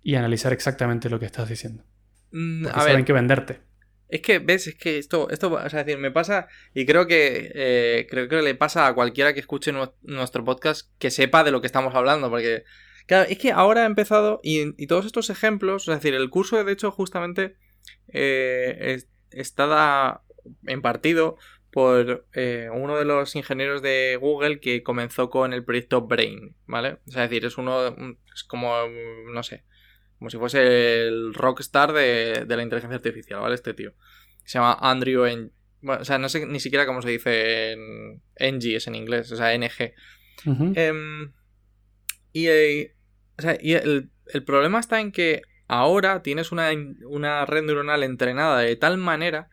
y 0.02 0.16
analizar 0.16 0.52
exactamente 0.52 1.08
lo 1.08 1.20
que 1.20 1.26
estás 1.26 1.48
diciendo. 1.48 1.84
Mm, 2.32 2.66
a 2.66 2.72
saben 2.72 3.04
que 3.04 3.12
venderte. 3.12 3.60
Es 4.08 4.20
que, 4.20 4.40
ves, 4.40 4.66
es 4.66 4.74
que 4.74 4.98
esto, 4.98 5.30
esto, 5.30 5.52
o 5.52 5.70
sea, 5.70 5.84
decir, 5.84 6.00
me 6.00 6.10
pasa, 6.10 6.48
y 6.74 6.86
creo 6.86 7.06
que, 7.06 7.52
eh, 7.54 8.06
creo 8.10 8.28
que 8.28 8.42
le 8.42 8.56
pasa 8.56 8.88
a 8.88 8.94
cualquiera 8.94 9.32
que 9.32 9.40
escuche 9.40 9.72
nuestro 10.02 10.44
podcast 10.44 10.90
que 10.98 11.12
sepa 11.12 11.44
de 11.44 11.52
lo 11.52 11.60
que 11.60 11.68
estamos 11.68 11.94
hablando, 11.94 12.30
porque, 12.30 12.64
claro, 13.06 13.28
es 13.28 13.38
que 13.38 13.52
ahora 13.52 13.82
ha 13.82 13.86
empezado, 13.86 14.40
y, 14.42 14.86
todos 14.86 15.06
estos 15.06 15.30
ejemplos, 15.30 15.88
es 15.88 15.94
decir, 15.94 16.14
el 16.14 16.30
curso, 16.30 16.62
de 16.62 16.72
hecho, 16.72 16.90
justamente, 16.90 17.56
eh, 18.08 19.02
está 19.30 20.22
impartido 20.66 21.36
por 21.70 22.26
eh, 22.34 22.68
uno 22.72 22.96
de 22.96 23.04
los 23.04 23.34
ingenieros 23.34 23.82
de 23.82 24.16
Google 24.20 24.60
que 24.60 24.84
comenzó 24.84 25.28
con 25.28 25.52
el 25.52 25.64
proyecto 25.64 26.02
Brain, 26.02 26.54
¿vale? 26.66 26.98
O 27.08 27.10
sea, 27.10 27.24
es 27.24 27.30
decir, 27.30 27.44
es 27.44 27.58
uno, 27.58 27.88
es 28.32 28.44
como, 28.44 28.72
no 29.32 29.42
sé, 29.42 29.64
como 30.18 30.30
si 30.30 30.38
fuese 30.38 31.08
el 31.08 31.34
rockstar 31.34 31.92
de, 31.92 32.44
de 32.46 32.56
la 32.56 32.62
inteligencia 32.62 32.96
artificial, 32.96 33.40
¿vale? 33.40 33.56
Este 33.56 33.74
tío. 33.74 33.92
Se 34.44 34.58
llama 34.58 34.78
Andrew 34.80 35.24
N. 35.24 35.50
Bueno, 35.80 36.02
o 36.02 36.04
sea, 36.04 36.18
no 36.18 36.28
sé 36.28 36.46
ni 36.46 36.60
siquiera 36.60 36.86
cómo 36.86 37.02
se 37.02 37.10
dice 37.10 37.72
en 37.72 38.22
NG, 38.38 38.76
es 38.76 38.86
en 38.86 38.94
inglés, 38.94 39.32
o 39.32 39.36
sea, 39.36 39.52
NG. 39.58 39.94
Em, 40.46 41.32
y, 42.32 42.46
eh, 42.46 42.93
o 43.38 43.42
sea, 43.42 43.58
y 43.60 43.72
el, 43.74 44.10
el, 44.26 44.44
problema 44.44 44.80
está 44.80 45.00
en 45.00 45.12
que 45.12 45.42
ahora 45.66 46.22
tienes 46.22 46.52
una, 46.52 46.70
una 47.06 47.46
red 47.46 47.62
neuronal 47.62 48.02
entrenada 48.02 48.60
de 48.60 48.76
tal 48.76 48.98
manera 48.98 49.48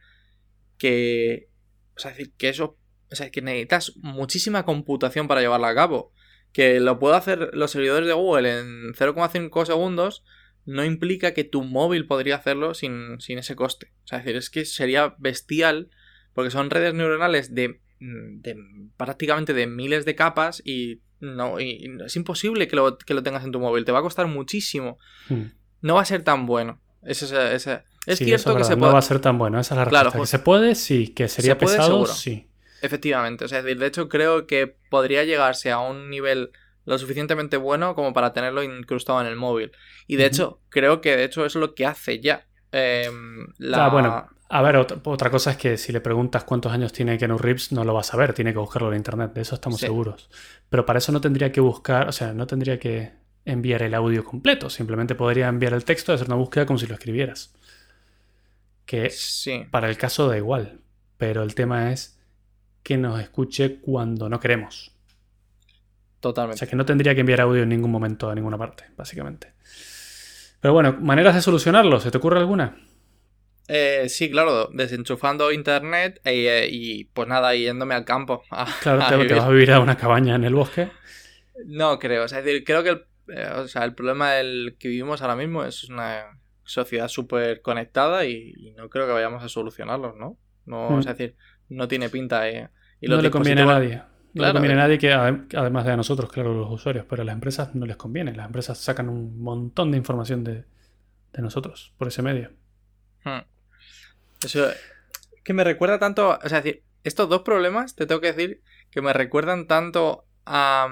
que. 0.78 1.50
O 1.96 2.00
sea, 2.00 2.12
decir, 2.12 2.34
que 2.38 2.50
eso. 2.50 2.78
O 3.12 3.16
sea, 3.16 3.30
que 3.30 3.42
necesitas 3.42 3.94
muchísima 3.98 4.64
computación 4.64 5.28
para 5.28 5.42
llevarla 5.42 5.70
a 5.70 5.76
cabo. 5.76 6.14
Que 6.54 6.80
lo 6.80 7.00
puedo 7.00 7.16
hacer 7.16 7.52
los 7.54 7.72
servidores 7.72 8.08
de 8.08 8.14
Google 8.14 8.60
en 8.60 8.94
0,5 8.94 9.66
segundos 9.66 10.24
no 10.66 10.86
implica 10.86 11.34
que 11.34 11.44
tu 11.44 11.64
móvil 11.64 12.06
podría 12.06 12.36
hacerlo 12.36 12.74
sin, 12.74 13.18
ese 13.28 13.56
coste. 13.56 13.92
O 14.04 14.08
sea, 14.08 14.20
es 14.20 14.26
decir, 14.26 14.38
es 14.38 14.50
que 14.50 14.66
sería 14.66 15.16
bestial 15.18 15.90
porque 16.34 16.52
son 16.52 16.70
redes 16.70 16.94
neuronales 16.94 17.54
de, 17.54 17.82
de 18.00 18.56
prácticamente 18.98 19.54
de 19.54 19.68
miles 19.68 20.06
de 20.06 20.16
capas 20.16 20.62
y 20.64 21.02
no 21.22 21.60
y 21.60 21.98
es 22.06 22.16
imposible 22.16 22.68
que 22.68 22.76
lo, 22.76 22.98
que 22.98 23.14
lo, 23.14 23.24
tengas 23.24 23.44
en 23.44 23.52
tu 23.52 23.60
móvil. 23.60 23.86
Te 23.86 23.92
va 23.92 24.00
a 24.00 24.04
costar 24.04 24.28
muchísimo. 24.28 24.98
Hmm. 25.30 25.46
No 25.82 25.96
va 25.96 26.02
a 26.02 26.06
ser 26.06 26.24
tan 26.24 26.46
bueno. 26.46 26.82
Ese, 27.04 27.26
ese, 27.56 27.84
es 28.06 28.20
cierto 28.20 28.56
que 28.56 28.64
se 28.64 28.76
puede. 28.76 28.88
No 28.88 28.94
va 28.94 29.00
a 29.00 29.04
ser 29.04 29.20
tan 29.20 29.38
bueno, 29.38 29.60
esa 29.60 29.76
es 29.76 29.78
la 29.78 30.04
respuesta. 30.04 30.20
que 30.20 30.26
se 30.26 30.40
puede, 30.40 30.76
sí. 30.76 31.08
Que 31.10 31.28
sería 31.28 31.58
pesado, 31.58 32.06
sí. 32.06 32.48
Efectivamente. 32.82 33.46
O 33.46 33.48
sea, 33.48 33.62
de 33.62 33.86
hecho, 33.86 34.10
creo 34.10 34.48
que 34.48 34.76
podría 34.90 35.24
llegarse 35.24 35.72
a 35.72 35.80
un 35.80 36.10
nivel 36.10 36.52
lo 36.86 36.98
suficientemente 36.98 37.58
bueno 37.58 37.94
como 37.96 38.14
para 38.14 38.34
tenerlo 38.34 38.64
incrustado 38.64 39.22
en 39.22 39.28
el 39.28 39.36
móvil. 39.36 39.72
Y 40.08 40.16
de 40.16 40.26
hecho, 40.26 40.62
creo 40.70 41.02
que 41.02 41.16
de 41.16 41.24
hecho 41.24 41.46
es 41.46 41.56
lo 41.56 41.76
que 41.76 41.86
hace 41.86 42.20
ya. 42.20 42.48
Em, 42.72 43.48
la... 43.58 43.90
bueno, 43.90 44.28
a 44.54 44.62
ver, 44.62 44.76
otra, 44.76 45.30
cosa 45.30 45.52
es 45.52 45.58
que 45.58 45.78
si 45.78 45.92
le 45.92 46.02
preguntas 46.02 46.44
cuántos 46.44 46.72
años 46.72 46.92
tiene 46.92 47.18
Kenu 47.18 47.38
Reeves, 47.38 47.72
no 47.72 47.84
lo 47.84 47.94
vas 47.94 48.14
a 48.14 48.18
ver, 48.18 48.34
tiene 48.34 48.52
que 48.52 48.60
buscarlo 48.60 48.90
en 48.92 48.98
internet, 48.98 49.34
de 49.34 49.42
eso 49.42 49.56
estamos 49.56 49.80
seguros. 49.80 50.30
Pero 50.70 50.86
para 50.86 51.00
eso 51.00 51.12
no 51.12 51.22
tendría 51.22 51.52
que 51.52 51.62
buscar, 51.62 52.10
o 52.10 52.12
sea, 52.12 52.34
no 52.34 52.48
tendría 52.48 52.78
que 52.78 53.14
enviar 53.46 53.82
el 53.82 53.94
audio 53.94 54.24
completo, 54.24 54.70
simplemente 54.70 55.16
podría 55.16 55.48
enviar 55.48 55.74
el 55.74 55.86
texto 55.86 56.12
y 56.12 56.16
hacer 56.16 56.28
una 56.28 56.36
búsqueda 56.36 56.66
como 56.66 56.78
si 56.78 56.86
lo 56.86 56.94
escribieras 56.94 57.54
que 58.92 59.10
sí. 59.10 59.64
para 59.72 59.90
el 59.90 59.98
caso 59.98 60.28
da 60.28 60.36
igual, 60.36 60.82
pero 61.18 61.44
el 61.44 61.56
tema 61.56 61.94
es 61.94 62.20
que 62.84 62.98
nos 62.98 63.22
escuche 63.22 63.80
cuando 63.80 64.28
no 64.28 64.40
queremos. 64.42 64.92
Totalmente. 66.20 66.56
O 66.56 66.58
sea 66.60 66.68
que 66.68 66.76
no 66.76 66.86
tendría 66.86 67.16
que 67.16 67.22
enviar 67.22 67.40
audio 67.40 67.64
en 67.64 67.70
ningún 67.70 67.90
momento 67.90 68.30
a 68.30 68.36
ninguna 68.36 68.58
parte, 68.58 68.84
básicamente. 68.98 69.54
Pero 70.60 70.74
bueno, 70.74 70.98
maneras 71.00 71.36
de 71.36 71.42
solucionarlo, 71.42 72.02
¿se 72.02 72.12
te 72.12 72.18
ocurre 72.18 72.40
alguna? 72.40 72.76
Eh, 73.74 74.10
sí, 74.10 74.30
claro, 74.30 74.68
desenchufando 74.74 75.50
internet 75.50 76.20
eh, 76.26 76.68
y 76.70 77.06
pues 77.06 77.30
nada, 77.30 77.56
yéndome 77.56 77.96
al 77.96 78.04
campo. 78.04 78.44
claro, 78.82 79.00
te, 79.26 79.34
vas 79.34 79.46
a 79.46 79.50
vivir 79.50 79.72
a 79.72 79.80
una 79.80 79.96
cabaña 79.96 80.36
en 80.36 80.44
el 80.44 80.54
bosque. 80.54 80.90
No 81.66 81.98
creo, 81.98 82.26
es 82.26 82.32
decir, 82.32 82.66
creo 82.66 82.84
que 82.84 82.90
el, 82.90 83.06
eh, 83.30 83.50
o 83.56 83.68
sea, 83.70 83.86
el 83.86 83.94
problema 83.96 84.34
del 84.34 84.76
que 84.78 84.90
vivimos 84.90 85.22
ahora 85.22 85.38
mismo 85.38 85.64
es 85.64 85.86
una 85.86 86.38
sociedad 86.64 87.08
súper 87.08 87.62
conectada 87.62 88.26
y, 88.26 88.74
no 88.76 88.90
creo 88.90 89.08
que 89.08 89.14
vayamos 89.14 89.42
a 89.42 89.48
solucionarlos, 89.48 90.18
¿no? 90.18 90.38
No, 90.66 91.00
Es 91.00 91.06
hmm. 91.06 91.10
decir, 91.10 91.36
no 91.70 91.88
tiene 91.88 92.10
pinta. 92.10 92.50
Eh. 92.50 92.70
Y 93.00 93.08
no 93.08 93.22
le 93.22 93.32
conviene 93.32 93.62
a 93.62 93.66
nadie. 93.66 94.02
No 94.34 94.48
le 94.48 94.52
conviene 94.52 94.74
a 94.74 94.84
nadie 94.84 94.98
que, 94.98 95.14
además 95.14 95.86
de 95.86 95.92
a 95.94 95.98
nosotros, 95.98 96.30
claro, 96.30 96.54
los 96.54 96.70
usuarios, 96.70 97.06
pero 97.10 97.22
a 97.22 97.26
las 97.26 97.36
empresas 97.36 97.74
no 97.74 97.86
les 97.86 97.96
conviene. 97.96 98.34
Las 98.34 98.48
empresas 98.48 98.78
sacan 98.78 99.08
un 99.08 99.42
montón 99.42 99.92
de 99.92 99.98
información 99.98 100.44
de, 100.44 100.66
nosotros 101.38 101.94
por 101.98 102.10
ese 102.10 102.22
medio. 102.22 102.52
Hmm. 103.24 103.44
Eso 104.44 104.70
que 105.44 105.54
me 105.54 105.64
recuerda 105.64 106.00
tanto, 106.00 106.40
o 106.44 106.50
sea, 106.50 106.62
decir, 106.62 106.84
estos 107.04 107.30
dos 107.30 107.42
problemas, 107.42 107.96
te 107.96 108.06
tengo 108.06 108.22
que 108.22 108.34
decir, 108.34 108.62
que 108.92 109.02
me 109.02 109.14
recuerdan 109.14 109.68
tanto 109.68 110.26
a, 110.46 110.88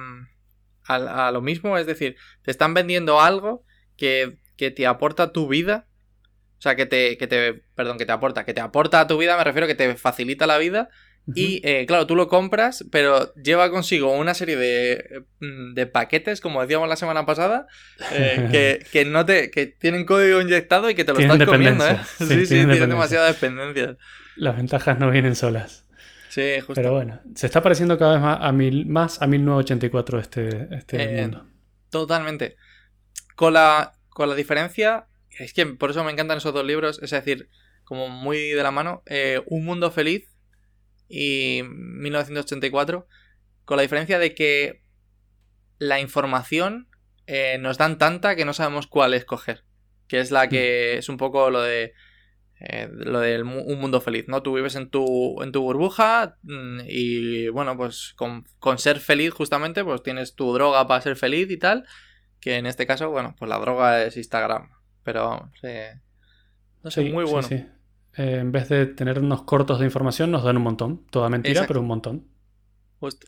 a, 0.88 1.32
lo 1.32 1.42
mismo, 1.42 1.78
es 1.78 1.86
decir, 1.86 2.16
te 2.42 2.52
están 2.52 2.74
vendiendo 2.74 3.22
algo 3.22 3.64
que, 3.96 4.40
que 4.58 4.72
te 4.72 4.88
aporta 4.88 5.32
tu 5.32 5.48
vida 5.48 5.90
o 6.60 6.62
sea, 6.62 6.76
que 6.76 6.86
te, 6.86 7.18
que 7.18 7.26
te, 7.26 7.54
perdón, 7.74 7.98
que 7.98 8.06
te 8.06 8.12
aporta, 8.12 8.44
que 8.44 8.54
te 8.54 8.60
aporta 8.60 9.00
a 9.00 9.08
tu 9.08 9.18
vida, 9.18 9.38
me 9.38 9.46
refiero 9.46 9.66
que 9.66 9.76
te 9.76 9.96
facilita 9.96 10.46
la 10.46 10.58
vida. 10.58 10.90
Y 11.36 11.62
eh, 11.64 11.86
claro, 11.86 12.08
tú 12.08 12.16
lo 12.16 12.28
compras, 12.28 12.86
pero 12.92 13.34
lleva 13.36 13.70
consigo 13.70 14.12
una 14.14 14.34
serie 14.34 14.56
de, 14.56 15.24
mm, 15.40 15.74
de 15.74 15.86
paquetes, 15.86 16.42
como 16.42 16.62
decíamos 16.62 16.90
la 16.90 16.96
semana 16.96 17.26
pasada, 17.26 17.68
eh, 18.12 18.84
que, 18.92 19.06
no 19.06 19.26
te, 19.26 19.52
que 19.52 19.68
tienen 19.68 20.06
código 20.06 20.42
inyectado 20.42 20.90
y 20.90 20.96
que 20.96 21.04
te 21.04 21.14
lo 21.14 21.20
estás 21.20 21.46
comiendo, 21.48 21.88
¿eh? 21.88 22.00
Sí, 22.18 22.46
sí, 22.46 22.56
tienen, 22.56 22.90
demasiada 22.90 23.28
dependencia. 23.28 23.98
Las 24.36 24.58
ventajas 24.58 24.98
no 25.00 25.12
vienen 25.12 25.36
solas. 25.36 25.86
Sí, 26.30 26.60
justo. 26.60 26.74
Pero 26.76 26.94
bueno, 26.94 27.20
se 27.36 27.48
está 27.48 27.62
pareciendo 27.62 27.98
cada 27.98 28.14
vez 28.14 28.22
más 28.22 28.38
a, 28.42 28.52
mil, 28.52 28.86
más 28.86 29.22
a 29.22 29.28
1984 29.28 30.20
este, 30.20 30.68
este 30.72 31.04
eh, 31.04 31.22
mundo. 31.22 31.46
Totalmente. 31.90 32.56
Con 33.36 33.54
la, 33.54 33.94
con 34.10 34.30
la 34.30 34.36
diferencia 34.36 35.08
es 35.30 35.54
que 35.54 35.66
por 35.66 35.92
eso 35.92 36.04
me 36.04 36.12
encantan 36.12 36.38
esos 36.38 36.54
dos 36.54 36.66
libros, 36.66 37.00
es 37.02 37.12
decir, 37.12 37.50
como 37.84 38.10
muy 38.10 38.50
de 38.50 38.62
la 38.62 38.72
mano, 38.72 39.02
eh, 39.08 39.42
Un 39.48 39.66
Mundo 39.66 39.90
Feliz 39.90 40.29
y 41.10 41.64
1984, 41.64 43.08
con 43.66 43.78
la 43.78 43.82
diferencia 43.82 44.20
de 44.20 44.34
que 44.34 44.82
la 45.80 46.00
información 46.00 46.88
eh, 47.28 47.58
nos 47.60 47.78
dan 47.78 47.98
tanta 47.98 48.36
que 48.36 48.46
no 48.46 48.54
sabemos 48.54 48.88
cuál 48.88 49.14
escoger, 49.14 49.64
que 50.08 50.20
es 50.20 50.32
la 50.32 50.48
que 50.48 50.94
mm. 50.96 51.00
es 51.00 51.10
un 51.10 51.18
poco 51.18 51.50
lo 51.50 51.62
de 51.62 51.94
eh, 52.62 52.90
lo 52.92 53.22
de 53.22 53.42
un 53.42 53.80
mundo 53.80 54.02
feliz, 54.02 54.26
¿no? 54.28 54.44
Tú 54.44 54.54
vives 54.54 54.76
en 54.76 54.90
tu, 54.90 55.42
en 55.42 55.54
tu 55.54 55.62
burbuja 55.62 56.38
mm, 56.44 56.80
y 56.88 57.48
bueno, 57.48 57.78
pues 57.78 58.14
con, 58.18 58.46
con, 58.60 58.78
ser 58.78 59.00
feliz 59.00 59.32
justamente, 59.32 59.84
pues 59.84 60.04
tienes 60.04 60.36
tu 60.36 60.54
droga 60.54 60.86
para 60.86 61.02
ser 61.02 61.16
feliz 61.16 61.50
y 61.50 61.58
tal, 61.58 61.86
que 62.42 62.58
en 62.58 62.66
este 62.66 62.86
caso, 62.86 63.10
bueno, 63.12 63.34
pues 63.40 63.48
la 63.48 63.60
droga 63.60 64.04
es 64.04 64.18
Instagram. 64.18 64.72
Pero, 65.04 65.50
sí. 65.62 65.70
No 66.84 66.92
sé, 66.92 67.04
muy 67.06 67.24
bueno. 67.24 67.48
Eh, 68.18 68.38
en 68.40 68.52
vez 68.52 68.70
de 68.70 68.86
tener 68.86 69.20
unos 69.20 69.44
cortos 69.44 69.80
de 69.80 69.86
información, 69.86 70.32
nos 70.32 70.44
dan 70.44 70.58
un 70.58 70.64
montón. 70.64 71.06
Toda 71.10 71.30
mentira, 71.30 71.66
pero 71.68 71.82
un 71.82 71.88
montón. 71.88 72.28
Justo. 73.00 73.28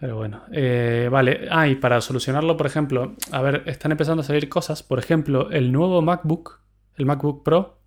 Pero 0.00 0.16
bueno, 0.16 0.42
eh, 0.50 1.08
vale. 1.12 1.46
Ah, 1.48 1.68
y 1.68 1.76
para 1.76 2.00
solucionarlo, 2.00 2.56
por 2.56 2.66
ejemplo, 2.66 3.14
a 3.30 3.40
ver, 3.40 3.62
están 3.66 3.92
empezando 3.92 4.22
a 4.22 4.24
salir 4.24 4.48
cosas. 4.48 4.82
Por 4.82 4.98
ejemplo, 4.98 5.50
el 5.50 5.70
nuevo 5.70 6.02
MacBook, 6.02 6.60
el 6.96 7.06
MacBook 7.06 7.44
Pro, 7.44 7.78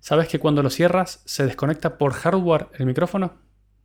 ¿sabes 0.00 0.28
que 0.28 0.38
cuando 0.38 0.62
lo 0.62 0.70
cierras 0.70 1.22
se 1.26 1.44
desconecta 1.44 1.98
por 1.98 2.14
hardware 2.14 2.68
el 2.78 2.86
micrófono? 2.86 3.34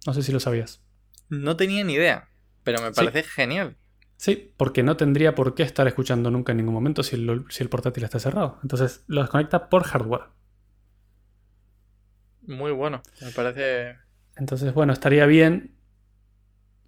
No 0.06 0.14
sé 0.14 0.24
si 0.24 0.32
lo 0.32 0.40
sabías. 0.40 0.82
No 1.28 1.58
tenía 1.58 1.84
ni 1.84 1.94
idea, 1.94 2.30
pero 2.64 2.82
me 2.82 2.94
parece 2.94 3.24
genial. 3.24 3.76
Sí, 4.16 4.54
porque 4.56 4.82
no 4.82 4.96
tendría 4.96 5.36
por 5.36 5.54
qué 5.54 5.64
estar 5.64 5.88
escuchando 5.88 6.32
nunca 6.32 6.54
en 6.54 6.60
ningún 6.60 6.74
momento 6.74 7.04
si 7.04 7.18
el, 7.18 7.46
si 7.50 7.64
el 7.64 7.70
portátil 7.70 8.06
está 8.06 8.20
cerrado. 8.20 8.60
Entonces 8.64 9.04
lo 9.08 9.22
desconecta 9.22 9.70
por 9.70 9.84
hardware. 9.84 10.24
Muy 12.48 12.72
bueno, 12.72 13.04
me 13.22 13.32
parece. 13.32 13.98
Entonces, 14.38 14.74
bueno, 14.74 14.94
estaría 14.94 15.26
bien. 15.26 15.76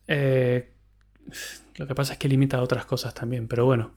Eh, 0.08 0.72
lo 1.76 1.86
que 1.86 1.96
pasa 1.96 2.14
es 2.14 2.20
que 2.20 2.30
limita 2.30 2.58
a 2.58 2.64
otras 2.64 2.86
cosas 2.86 3.14
también, 3.14 3.48
pero 3.48 3.66
bueno. 3.66 3.94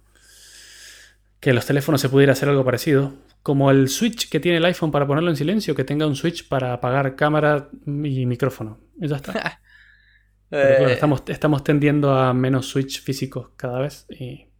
Que 1.41 1.53
los 1.53 1.65
teléfonos 1.65 2.01
se 2.01 2.09
pudiera 2.09 2.33
hacer 2.33 2.49
algo 2.49 2.65
parecido. 2.65 3.15
Como 3.43 3.71
el 3.71 3.89
switch 3.89 4.29
que 4.29 4.41
tiene 4.41 4.59
el 4.59 4.65
iPhone 4.65 4.91
para 4.91 5.07
ponerlo 5.07 5.31
en 5.31 5.37
silencio, 5.37 5.75
que 5.75 5.85
tenga 5.85 6.07
un 6.07 6.17
switch 6.17 6.49
para 6.49 6.73
apagar 6.73 7.17
cámara 7.17 7.71
y 7.87 8.27
micrófono. 8.27 8.81
Y 9.01 9.09
ya 9.09 9.17
está. 9.17 9.61
Eh, 10.55 10.89
estamos, 10.91 11.23
estamos 11.29 11.65
tendiendo 11.65 12.13
a 12.13 12.35
menos 12.35 12.69
switch 12.69 13.01
físicos 13.01 13.53
cada 13.57 13.81
vez 13.81 14.05
y. 14.11 14.51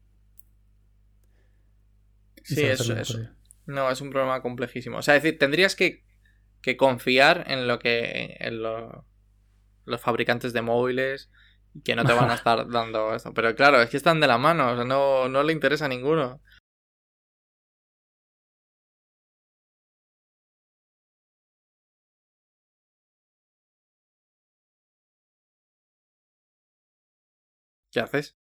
sí, 2.45 2.63
eso, 2.63 2.97
es 2.97 3.19
No, 3.67 3.91
es 3.91 4.01
un 4.01 4.09
problema 4.09 4.41
complejísimo. 4.41 4.97
O 4.97 5.03
sea, 5.03 5.17
es 5.17 5.23
decir, 5.23 5.39
tendrías 5.39 5.77
que, 5.77 6.03
confiar 6.77 7.45
en 7.49 7.67
lo 7.69 7.79
que. 7.79 8.37
en 8.41 8.63
los 8.63 10.01
fabricantes 10.01 10.53
de 10.53 10.63
móviles 10.63 11.31
que 11.85 11.97
no 11.97 12.05
te 12.05 12.13
van 12.13 12.31
a 12.31 12.35
estar 12.41 12.69
dando 12.71 13.15
eso. 13.15 13.33
Pero 13.35 13.55
claro, 13.55 13.81
es 13.83 13.91
que 13.91 13.97
están 13.97 14.21
de 14.21 14.27
la 14.27 14.39
mano, 14.39 14.73
o 14.73 14.77
sea, 14.77 14.85
no, 14.85 15.29
no 15.29 15.43
le 15.43 15.53
interesa 15.53 15.87
a 15.87 15.89
ninguno. 15.89 16.41
¿Qué 27.91 28.01
haces? 28.01 28.37